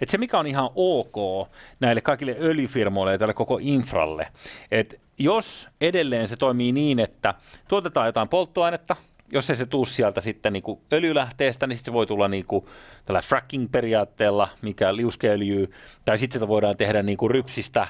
että 0.00 0.10
se 0.10 0.18
mikä 0.18 0.38
on 0.38 0.46
ihan 0.46 0.70
ok 0.74 1.48
näille 1.80 2.00
kaikille 2.00 2.36
öljyfirmoille 2.40 3.12
ja 3.12 3.18
tälle 3.18 3.34
koko 3.34 3.58
infralle, 3.62 4.26
että 4.70 4.96
jos 5.18 5.68
edelleen 5.80 6.28
se 6.28 6.36
toimii 6.36 6.72
niin, 6.72 6.98
että 6.98 7.34
tuotetaan 7.68 8.06
jotain 8.06 8.28
polttoainetta, 8.28 8.96
jos 9.32 9.50
ei 9.50 9.56
se 9.56 9.66
tuu 9.66 9.84
sieltä 9.84 10.20
sitten 10.20 10.52
niin 10.52 10.62
kuin 10.62 10.80
öljylähteestä, 10.92 11.66
niin 11.66 11.78
se 11.78 11.92
voi 11.92 12.06
tulla 12.06 12.28
niin 12.28 12.44
kuin 12.44 12.66
tällä 13.04 13.20
fracking-periaatteella, 13.20 14.48
mikä 14.62 14.96
liuskeöljyy, 14.96 15.72
tai 16.04 16.18
sitten 16.18 16.34
sitä 16.34 16.48
voidaan 16.48 16.76
tehdä 16.76 17.02
niin 17.02 17.18
kuin 17.18 17.30
rypsistä, 17.30 17.88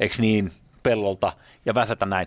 eikö 0.00 0.14
niin, 0.18 0.52
pellolta 0.88 1.32
ja 1.66 1.74
väsätä 1.74 2.06
näin. 2.06 2.26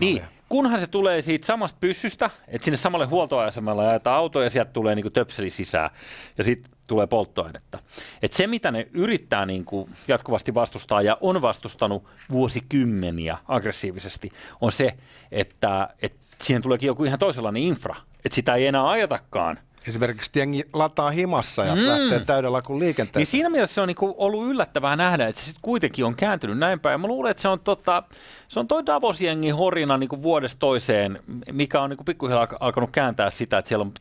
Niin, 0.00 0.14
niin 0.16 0.28
kunhan 0.48 0.80
se 0.80 0.86
tulee 0.86 1.22
siitä 1.22 1.46
samasta 1.46 1.78
pyssystä, 1.80 2.30
että 2.48 2.64
sinne 2.64 2.76
samalle 2.76 3.06
huoltoasemalle 3.06 3.84
jaetaan 3.84 4.16
auto 4.16 4.42
ja 4.42 4.50
sieltä 4.50 4.70
tulee 4.72 4.94
niin 4.94 5.02
kuin 5.02 5.12
töpseli 5.12 5.50
sisään 5.50 5.90
ja 6.38 6.44
sitten 6.44 6.70
tulee 6.88 7.06
polttoainetta. 7.06 7.78
Et 8.22 8.32
se, 8.32 8.46
mitä 8.46 8.70
ne 8.70 8.88
yrittää 8.92 9.46
niin 9.46 9.64
kuin 9.64 9.90
jatkuvasti 10.08 10.54
vastustaa 10.54 11.02
ja 11.02 11.18
on 11.20 11.42
vastustanut 11.42 12.04
vuosikymmeniä 12.30 13.38
aggressiivisesti, 13.48 14.30
on 14.60 14.72
se, 14.72 14.96
että, 15.32 15.88
että 16.02 16.18
siihen 16.42 16.62
tuleekin 16.62 16.86
joku 16.86 17.04
ihan 17.04 17.18
toisenlainen 17.18 17.62
infra, 17.62 17.96
että 18.24 18.34
sitä 18.34 18.54
ei 18.54 18.66
enää 18.66 18.90
ajatakaan 18.90 19.58
esimerkiksi 19.88 20.38
jengi 20.38 20.64
lataa 20.72 21.10
himassa 21.10 21.64
ja 21.64 21.74
mm. 21.74 21.86
lähtee 21.86 22.20
täydellä 22.20 22.62
kuin 22.62 22.78
liikenteessä. 22.78 23.18
Niin 23.18 23.26
siinä 23.26 23.50
mielessä 23.50 23.74
se 23.74 23.80
on 23.80 23.88
niinku 23.88 24.14
ollut 24.18 24.46
yllättävää 24.46 24.96
nähdä, 24.96 25.26
että 25.26 25.40
se 25.40 25.44
sitten 25.44 25.62
kuitenkin 25.62 26.04
on 26.04 26.16
kääntynyt 26.16 26.58
näin 26.58 26.80
päin. 26.80 27.00
Mä 27.00 27.06
luulen, 27.06 27.30
että 27.30 27.40
se 27.40 27.48
on, 27.48 27.60
tota, 27.60 28.02
se 28.48 28.60
on 28.60 28.68
toi 28.68 28.86
Davos-jengi 28.86 29.50
horina 29.50 29.98
niinku 29.98 30.22
vuodesta 30.22 30.58
toiseen, 30.58 31.18
mikä 31.52 31.80
on 31.80 31.90
niinku 31.90 32.04
pikkuhiljaa 32.04 32.48
alkanut 32.60 32.90
kääntää 32.90 33.30
sitä, 33.30 33.58
että 33.58 33.68
siellä 33.68 33.82
on 33.82 33.92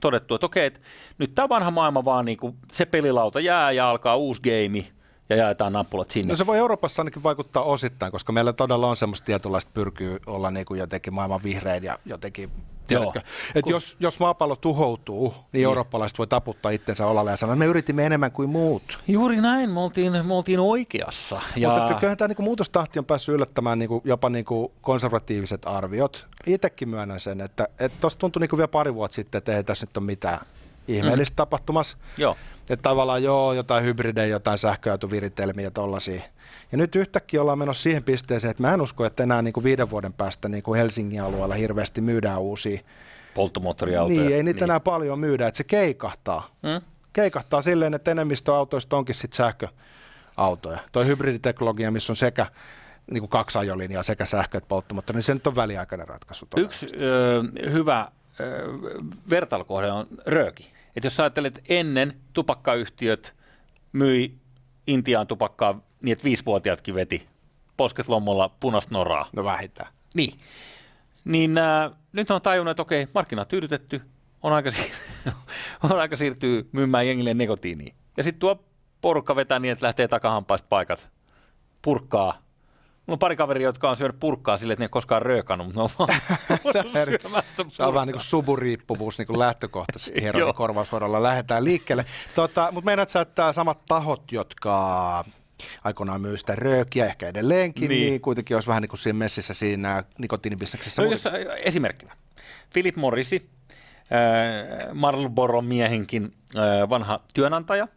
todettu, 0.00 0.34
että 0.34 0.46
okei, 0.46 0.66
että 0.66 0.80
nyt 1.18 1.34
tämä 1.34 1.48
vanha 1.48 1.70
maailma 1.70 2.04
vaan 2.04 2.24
niinku, 2.24 2.54
se 2.72 2.84
pelilauta 2.84 3.40
jää 3.40 3.72
ja 3.72 3.90
alkaa 3.90 4.16
uusi 4.16 4.42
game 4.42 4.84
ja 5.30 5.36
jaetaan 5.36 5.72
nappulat 5.72 6.10
sinne. 6.10 6.32
No 6.32 6.36
se 6.36 6.46
voi 6.46 6.58
Euroopassa 6.58 7.02
ainakin 7.02 7.22
vaikuttaa 7.22 7.62
osittain, 7.62 8.12
koska 8.12 8.32
meillä 8.32 8.52
todella 8.52 8.88
on 8.88 8.96
semmoista 8.96 9.24
tietynlaista 9.24 9.70
pyrkyy 9.74 10.18
olla 10.26 10.50
niin 10.50 10.66
kuin 10.66 10.80
jotenkin 10.80 11.14
maailman 11.14 11.42
vihrein 11.42 11.84
ja 11.84 11.98
jotenkin 12.04 12.50
Tiedätkö? 12.86 13.20
Et 13.54 13.62
Kun... 13.62 13.72
jos, 13.72 13.96
jos 14.00 14.20
maapallo 14.20 14.56
tuhoutuu, 14.56 15.28
niin, 15.28 15.44
niin 15.52 15.64
eurooppalaiset 15.64 16.18
voi 16.18 16.26
taputtaa 16.26 16.70
itsensä 16.70 17.06
olalle 17.06 17.30
ja 17.30 17.36
sanoa, 17.36 17.52
että 17.52 17.58
me 17.58 17.66
yritimme 17.66 18.06
enemmän 18.06 18.32
kuin 18.32 18.50
muut. 18.50 18.98
Juuri 19.08 19.40
näin, 19.40 19.70
me 19.70 19.80
oltiin, 19.80 20.26
me 20.26 20.34
oltiin 20.34 20.60
oikeassa. 20.60 21.40
Ja... 21.56 21.68
Mutta 21.68 21.94
kyllähän 21.94 22.18
tämä 22.18 22.28
niin 22.28 22.44
muutostahti 22.44 22.98
on 22.98 23.04
päässyt 23.04 23.34
yllättämään 23.34 23.78
niin 23.78 23.88
kuin, 23.88 24.02
jopa 24.04 24.30
niin 24.30 24.44
kuin 24.44 24.72
konservatiiviset 24.80 25.62
arviot. 25.66 26.26
Itsekin 26.46 26.88
myönnän 26.88 27.20
sen, 27.20 27.40
että 27.40 27.68
tuossa 28.00 28.18
tuntui 28.18 28.40
niin 28.40 28.50
kuin 28.50 28.58
vielä 28.58 28.68
pari 28.68 28.94
vuotta 28.94 29.14
sitten, 29.14 29.38
että 29.38 29.56
ei 29.56 29.64
tässä 29.64 29.86
nyt 29.86 29.96
ole 29.96 30.06
mitään 30.06 30.40
ihmeellistä 30.88 31.34
mm. 31.34 31.36
tapahtumassa. 31.36 31.96
Joo. 32.18 32.36
Että 32.70 32.82
tavallaan 32.82 33.22
joo, 33.22 33.52
jotain 33.52 33.84
hybridejä, 33.84 34.26
jotain 34.26 34.58
sähköautoviritelmiä 34.58 35.66
ja 35.66 35.70
tollaisia. 35.70 36.22
Ja 36.72 36.78
nyt 36.78 36.96
yhtäkkiä 36.96 37.40
ollaan 37.40 37.58
menossa 37.58 37.82
siihen 37.82 38.02
pisteeseen, 38.02 38.50
että 38.50 38.62
mä 38.62 38.74
en 38.74 38.80
usko, 38.80 39.04
että 39.04 39.22
enää 39.22 39.42
niin 39.42 39.52
kuin 39.52 39.64
viiden 39.64 39.90
vuoden 39.90 40.12
päästä 40.12 40.48
niin 40.48 40.62
kuin 40.62 40.78
Helsingin 40.78 41.22
alueella 41.22 41.54
hirveästi 41.54 42.00
myydään 42.00 42.40
uusia 42.40 42.80
polttomoottoriautoja. 43.34 44.20
Niin, 44.20 44.36
ei 44.36 44.42
niitä 44.42 44.58
niin. 44.58 44.70
enää 44.70 44.80
paljon 44.80 45.18
myydä, 45.18 45.46
että 45.46 45.58
se 45.58 45.64
keikahtaa. 45.64 46.50
Hmm? 46.66 46.80
keikahtaa 47.12 47.62
silleen, 47.62 47.94
että 47.94 48.10
enemmistö 48.10 48.56
autoista 48.56 48.96
onkin 48.96 49.14
sitten 49.14 49.36
sähköautoja. 49.36 50.78
Tuo 50.92 51.04
hybriditeknologia, 51.04 51.90
missä 51.90 52.12
on 52.12 52.16
sekä 52.16 52.46
niin 53.10 53.20
kuin 53.20 53.30
kaksi 53.30 53.58
ajolinjaa, 53.58 54.02
sekä 54.02 54.24
sähkö 54.24 54.58
että 54.58 54.68
polttomoottori, 54.68 55.16
niin 55.16 55.22
se 55.22 55.34
nyt 55.34 55.46
on 55.46 55.56
väliaikainen 55.56 56.08
ratkaisu. 56.08 56.48
Yksi 56.56 56.86
ö, 57.00 57.42
hyvä 57.70 58.08
vertailukohde 59.30 59.92
on 59.92 60.06
rööki. 60.26 60.72
Et 60.96 61.04
jos 61.04 61.20
ajattelet, 61.20 61.58
että 61.58 61.74
ennen 61.74 62.20
tupakkayhtiöt 62.32 63.34
myi 63.92 64.38
Intiaan 64.86 65.26
tupakkaa 65.26 65.80
niin, 66.02 66.12
että 66.12 66.24
viisivuotiaatkin 66.24 66.94
veti 66.94 67.26
posket 67.76 68.08
lommolla 68.08 68.48
punaista 68.48 68.94
noraa. 68.94 69.28
No 69.32 69.44
vähintään. 69.44 69.92
Niin. 70.14 70.38
Niin 71.24 71.58
äh, 71.58 71.90
nyt 72.12 72.30
on 72.30 72.42
tajunnut, 72.42 72.70
että 72.70 72.82
okei, 72.82 73.08
markkinat 73.14 73.48
tyydytetty, 73.48 74.00
on 74.42 74.52
aika, 74.52 74.70
siir- 74.70 75.32
on 75.90 76.00
aika 76.00 76.16
siirtyä 76.16 76.62
myymään 76.72 77.06
jengille 77.06 77.34
nikotiiniin. 77.34 77.94
Ja 78.16 78.22
sitten 78.22 78.40
tuo 78.40 78.64
porukka 79.00 79.36
vetää 79.36 79.58
niin, 79.58 79.72
että 79.72 79.86
lähtee 79.86 80.08
takahampaista 80.08 80.68
paikat 80.68 81.08
purkkaa. 81.82 82.42
Mulla 83.06 83.14
on 83.14 83.18
pari 83.18 83.36
kaveria, 83.36 83.68
jotka 83.68 83.90
on 83.90 83.96
syönyt 83.96 84.20
purkkaa 84.20 84.56
sille, 84.56 84.72
että 84.72 84.80
ne 84.80 84.84
ei 84.84 84.88
koskaan 84.88 85.22
röökannut, 85.22 85.66
mutta 85.66 85.80
ne 85.80 85.82
on 85.82 85.90
vaan 85.98 86.20
se, 87.68 87.84
on 87.84 87.94
vähän 87.94 88.06
niin 88.06 88.14
kuin 88.14 88.22
suburiippuvuus 88.22 89.18
niin 89.18 89.26
kuin 89.26 89.38
lähtökohtaisesti 89.38 90.12
Joo. 90.20 90.24
heroinin 90.26 90.54
korvaushoidolla 90.54 91.22
lähdetään 91.22 91.64
liikkeelle. 91.64 92.04
Tota, 92.34 92.68
mutta 92.72 92.86
meinaat 92.86 93.08
sä, 93.08 93.20
että 93.20 93.52
samat 93.52 93.78
tahot, 93.88 94.32
jotka 94.32 95.24
aikoinaan 95.84 96.20
myy 96.20 96.36
sitä 96.38 96.54
röökiä, 96.54 97.06
ehkä 97.06 97.28
edelleenkin, 97.28 97.88
niin, 97.88 98.06
Niin. 98.10 98.20
kuitenkin 98.20 98.56
olisi 98.56 98.68
vähän 98.68 98.82
niin 98.82 98.88
kuin 98.88 98.98
siinä 98.98 99.18
messissä 99.18 99.54
siinä 99.54 100.04
nikotiinibisneksessä. 100.18 101.02
No, 101.02 101.10
jos, 101.10 101.26
äh, 101.26 101.32
esimerkkinä. 101.64 102.16
Philip 102.72 102.96
Morrisi, 102.96 103.50
äh, 104.02 104.94
Marlboro 104.94 105.62
miehenkin 105.62 106.34
äh, 106.56 106.88
vanha 106.90 107.20
työnantaja, 107.34 107.88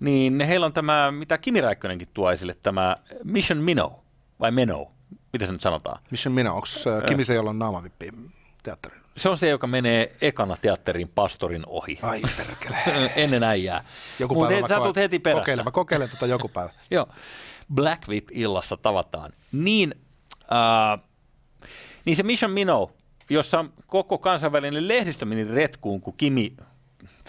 niin 0.00 0.40
heillä 0.40 0.66
on 0.66 0.72
tämä, 0.72 1.10
mitä 1.10 1.38
Kimi 1.38 1.60
Räikkönenkin 1.60 2.08
tuo 2.14 2.30
esille, 2.32 2.56
tämä 2.62 2.96
Mission 3.24 3.58
Minnow, 3.58 3.92
vai 4.40 4.50
Menno, 4.50 4.90
mitä 5.32 5.46
se 5.46 5.52
nyt 5.52 5.60
sanotaan? 5.60 6.02
Mission 6.10 6.34
Minä, 6.34 6.52
onko 6.52 6.66
Kimi 7.08 7.24
se, 7.24 7.34
jolla 7.34 7.50
on 7.50 7.58
naamavippi 7.58 8.12
teatteri? 8.62 8.96
Se 9.16 9.28
on 9.28 9.36
se, 9.36 9.48
joka 9.48 9.66
menee 9.66 10.16
ekana 10.20 10.56
teatteriin 10.56 11.08
pastorin 11.08 11.62
ohi. 11.66 11.98
Ai 12.02 12.22
perkele. 12.36 12.76
Ennen 13.16 13.42
äijää. 13.42 13.84
Joku 14.18 14.34
Mutta 14.34 14.48
päivä 14.48 14.62
mä 14.62 14.68
sä 14.68 14.76
tulet 14.76 14.96
heti 14.96 15.18
perässä. 15.18 15.40
Kokeilen, 15.40 15.64
mä 15.64 15.70
kokeilen 15.70 16.08
tota 16.08 16.26
joku 16.26 16.48
päivä. 16.48 16.70
Joo. 16.90 17.06
Black 17.74 18.08
Whip-illassa 18.08 18.76
tavataan. 18.82 19.32
Niin, 19.52 19.94
äh, 20.52 21.00
niin 22.04 22.16
se 22.16 22.22
Mission 22.22 22.50
Minnow, 22.50 22.88
jossa 23.30 23.64
koko 23.86 24.18
kansainvälinen 24.18 24.88
lehdistö 24.88 25.24
meni 25.24 25.44
retkuun, 25.44 26.00
kun 26.00 26.14
Kimi 26.16 26.56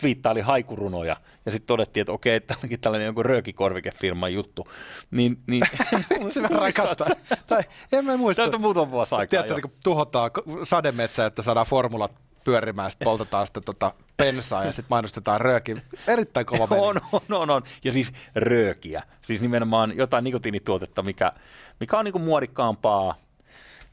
twiittaili 0.02 0.42
haikurunoja, 0.42 1.18
ja 1.46 1.52
sitten 1.52 1.68
todettiin, 1.68 2.02
että 2.02 2.12
okei, 2.12 2.40
tämä 2.42 2.60
onkin 2.64 2.80
tällainen 2.80 3.06
joku 3.06 3.24
röökikorvikefirman 3.24 4.34
juttu. 4.34 4.68
Niin, 5.12 5.38
niin 5.48 5.64
Se 6.30 6.42
vähän 6.42 6.62
rakastaa. 6.62 7.08
Tai 7.48 7.64
en 7.92 8.06
mä 8.06 8.18
muista. 8.18 8.44
Tästä 8.44 8.58
on 8.58 8.62
muutama 8.62 8.92
vuosi 8.92 9.16
aikaa 9.16 9.44
Tiedätkö, 9.44 9.68
niin 9.68 9.78
tuhotaan 9.84 10.32
ko- 10.40 10.60
sademetsää, 10.66 11.28
että 11.28 11.42
saadaan 11.42 11.66
formulat 11.66 12.12
pyörimään, 12.44 12.92
sitten 12.92 13.06
poltetaan 13.06 13.48
sitä 13.48 13.62
tota 13.62 13.94
pensaa 14.18 14.66
ja 14.66 14.72
sitten 14.72 14.90
mainostetaan 14.90 15.42
röökin. 15.42 15.82
Erittäin 16.08 16.46
kova 16.46 16.68
meni. 16.68 16.82
On, 16.82 17.02
on, 17.12 17.22
on, 17.30 17.50
on. 17.50 17.64
Ja 17.84 17.92
siis 17.92 18.12
röökiä. 18.36 19.04
Siis 19.22 19.42
nimenomaan 19.42 19.98
jotain 19.98 20.24
nikotiinituotetta, 20.24 21.02
mikä, 21.02 21.32
mikä 21.80 21.98
on 22.00 22.06
niinku 22.06 22.20
muodikkaampaa 22.20 23.16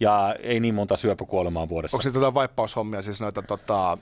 ja 0.01 0.35
ei 0.41 0.61
niin 0.61 0.75
monta 0.75 0.97
syöpäkuolemaa 0.97 1.69
vuodessa. 1.69 1.97
Onko 1.97 2.03
sitten 2.03 2.21
jotain 2.21 2.35
vaippaushommia, 2.35 3.03
siis 3.03 3.21
noita, 3.21 3.43
tota, 3.43 3.99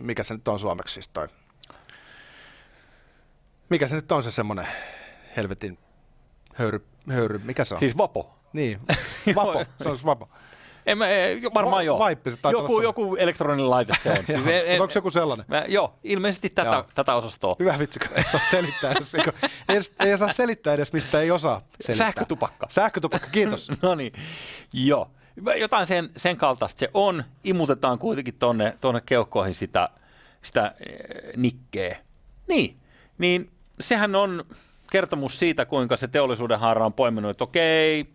mikä 0.00 0.22
se 0.22 0.34
nyt 0.34 0.48
on 0.48 0.58
suomeksi 0.58 0.94
siis 0.94 1.08
toi? 1.08 1.28
Mikä 3.68 3.86
se 3.86 3.96
nyt 3.96 4.12
on 4.12 4.22
se 4.22 4.30
semmoinen 4.30 4.66
helvetin 5.36 5.78
höyry, 6.54 6.86
höyry, 7.10 7.38
mikä 7.38 7.64
se 7.64 7.74
on? 7.74 7.80
Siis 7.80 7.98
vapo. 7.98 8.34
Niin, 8.52 8.80
vapo, 9.36 9.64
se 9.82 9.88
on 9.88 9.98
se 9.98 10.04
vapo. 10.04 10.28
En 10.86 10.98
mä, 10.98 11.06
varmaan 11.54 11.76
Va- 11.76 11.82
joo. 11.82 11.98
vaippi 11.98 12.30
se 12.30 12.36
joku, 12.52 12.72
olla 12.74 12.82
joku 12.82 13.16
elektroninen 13.16 13.70
laite 13.70 13.92
se 14.02 14.10
on. 14.10 14.16
siis 14.26 14.46
en, 14.46 14.62
en, 14.66 14.80
Onko 14.82 14.92
se 14.92 14.98
joku 14.98 15.10
sellainen? 15.10 15.46
mä, 15.48 15.64
joo, 15.68 15.94
ilmeisesti 16.04 16.50
tätä, 16.50 16.70
Joo. 16.70 16.86
tätä 16.94 17.14
osastoa. 17.14 17.56
Hyvä 17.58 17.78
vitsi, 17.78 17.98
kun 17.98 18.08
ei 18.16 18.24
saa 18.24 18.40
selittää 18.50 18.92
edes, 18.92 19.16
kun 19.24 19.32
ei, 19.68 19.80
ei 20.06 20.14
osaa 20.14 20.32
selittää 20.32 20.74
edes, 20.74 20.92
mistä 20.92 21.20
ei 21.20 21.30
osaa 21.30 21.62
selittää. 21.80 22.06
Sähkötupakka. 22.06 22.66
Sähkötupakka, 22.70 23.28
kiitos. 23.32 23.70
no 23.82 23.94
niin, 23.94 24.12
joo. 24.72 25.10
Jotain 25.60 25.86
sen, 25.86 26.10
sen 26.16 26.36
kaltaista 26.36 26.78
se 26.78 26.90
on. 26.94 27.24
Imutetaan 27.44 27.98
kuitenkin 27.98 28.34
tonne, 28.38 28.78
tonne 28.80 29.02
keuhkoihin 29.06 29.54
sitä, 29.54 29.88
sitä 30.42 30.74
eh, 30.88 31.32
nikkeä. 31.36 31.96
Niin, 32.48 32.76
niin 33.18 33.50
sehän 33.80 34.14
on 34.14 34.44
kertomus 34.92 35.38
siitä, 35.38 35.64
kuinka 35.64 35.96
se 35.96 36.08
teollisuuden 36.08 36.58
haara 36.58 36.86
on 36.86 36.92
poiminut, 36.92 37.30
että 37.30 37.44
okei, 37.44 38.06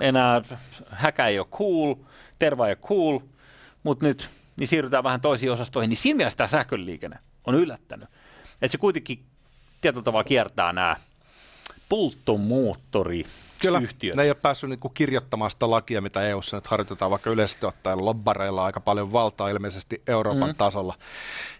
enää 0.00 0.42
häkä 0.90 1.26
ei 1.26 1.38
ole 1.38 1.46
cool, 1.50 1.94
terva 2.38 2.66
ei 2.66 2.70
ole 2.70 2.88
cool, 2.88 3.20
mutta 3.82 4.06
nyt 4.06 4.28
niin 4.56 4.68
siirrytään 4.68 5.04
vähän 5.04 5.20
toisiin 5.20 5.52
osastoihin, 5.52 5.88
niin 5.88 5.96
siinä 5.96 6.16
mielessä 6.16 6.36
tämä 6.36 6.48
sähköliikenne 6.48 7.18
on 7.44 7.54
yllättänyt. 7.54 8.08
Että 8.52 8.72
se 8.72 8.78
kuitenkin 8.78 9.24
tietyllä 9.80 10.04
tavalla 10.04 10.24
kiertää 10.24 10.72
nämä 10.72 10.96
polttomoottori 11.90 13.26
Kyllä, 13.62 13.78
yhtiöt. 13.78 14.16
ne 14.16 14.22
ei 14.22 14.28
ole 14.28 14.34
päässyt 14.42 14.70
niinku 14.70 14.88
kirjoittamaan 14.88 15.50
sitä 15.50 15.70
lakia, 15.70 16.00
mitä 16.00 16.22
EU-ssa 16.22 16.56
nyt 16.56 16.66
harjoitetaan, 16.66 17.10
vaikka 17.10 17.30
yleisesti 17.30 17.66
ottaen 17.66 18.04
lobbareilla 18.04 18.60
on 18.60 18.66
aika 18.66 18.80
paljon 18.80 19.12
valtaa 19.12 19.48
ilmeisesti 19.48 20.02
Euroopan 20.06 20.42
Mm. 20.48 20.52
mm. 20.52 20.54
tasolla. 20.54 20.94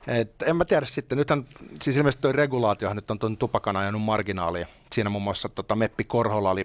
Et 0.07 0.43
en 0.43 0.57
mä 0.57 0.65
tiedä 0.65 0.87
sitten, 0.87 1.19
nythän 1.19 1.45
siis 1.83 1.97
ilmeisesti 1.97 2.23
tuo 2.23 2.33
regulaatiohan 2.33 2.97
nyt 2.97 3.11
on 3.11 3.19
tuon 3.19 3.37
tupakan 3.37 3.77
ajanut 3.77 4.03
marginaalia. 4.03 4.67
Siinä 4.93 5.11
muun 5.11 5.23
muassa 5.25 5.49
tota, 5.49 5.77
Meppi 5.77 6.05
Korhola 6.05 6.51
oli 6.51 6.65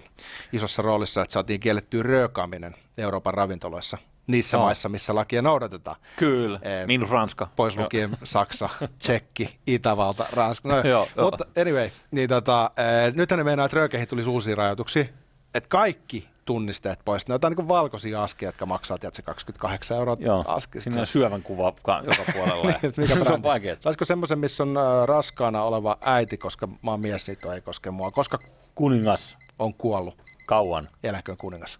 isossa 0.52 0.82
roolissa, 0.82 1.22
että 1.22 1.32
saatiin 1.32 1.60
kiellettyä 1.60 2.02
röökaaminen 2.02 2.74
Euroopan 2.98 3.34
ravintoloissa 3.34 3.98
niissä 4.26 4.56
Joo. 4.56 4.64
maissa, 4.64 4.88
missä 4.88 5.14
lakia 5.14 5.42
noudatetaan. 5.42 5.96
Kyllä, 6.16 6.58
Eh, 6.62 6.86
miinus 6.86 7.10
Ranska. 7.10 7.48
Pois 7.56 7.74
Joo. 7.76 7.84
lukien 7.84 8.10
Saksa, 8.24 8.68
Tsekki, 8.98 9.58
Itävalta, 9.66 10.26
Ranska. 10.32 10.68
No, 10.68 10.88
Joo, 10.88 11.08
mutta 11.22 11.44
anyway, 11.60 11.90
niin 12.10 12.28
tota, 12.28 12.70
eh, 13.06 13.14
nythän 13.14 13.38
ne 13.38 13.44
meinaa, 13.44 13.66
että 13.66 13.76
röökeihin 13.76 14.08
tulisi 14.08 14.28
uusia 14.30 14.54
rajoituksia, 14.54 15.04
että 15.54 15.68
kaikki 15.68 16.28
tunnisteet 16.44 17.00
pois. 17.04 17.28
Ne 17.28 17.34
on 17.34 17.40
niin 17.56 17.68
valkoisia 17.68 18.22
askia, 18.22 18.48
jotka 18.48 18.66
maksaa, 18.66 18.98
tiedätkö, 18.98 19.22
28 19.22 19.96
euroa 19.96 20.16
Joo, 20.20 20.44
aski. 20.48 20.80
siinä 20.80 21.00
on 21.00 21.06
syövän 21.06 21.42
kuva 21.42 21.72
ka- 21.82 22.02
joka 22.04 22.32
puolella. 22.32 22.64
Niin, 22.82 22.92
mikä 22.96 23.14
se 23.14 23.32
on 23.32 23.42
vaikeaa. 23.42 23.76
Saisiko 23.80 24.04
semmoisen, 24.04 24.38
missä 24.38 24.62
on 24.62 24.76
äh, 24.76 24.84
raskaana 25.08 25.62
oleva 25.62 25.98
äiti, 26.00 26.36
koska 26.38 26.66
mä 26.82 26.90
oon 26.90 27.00
mies, 27.00 27.24
siitä 27.26 27.54
ei 27.54 27.60
koske 27.60 27.90
mua, 27.90 28.10
koska 28.10 28.38
Kuningas 28.74 29.36
on 29.58 29.74
kuollut, 29.74 30.22
kauan. 30.46 30.88
eläköön 31.04 31.38
kuningas. 31.38 31.78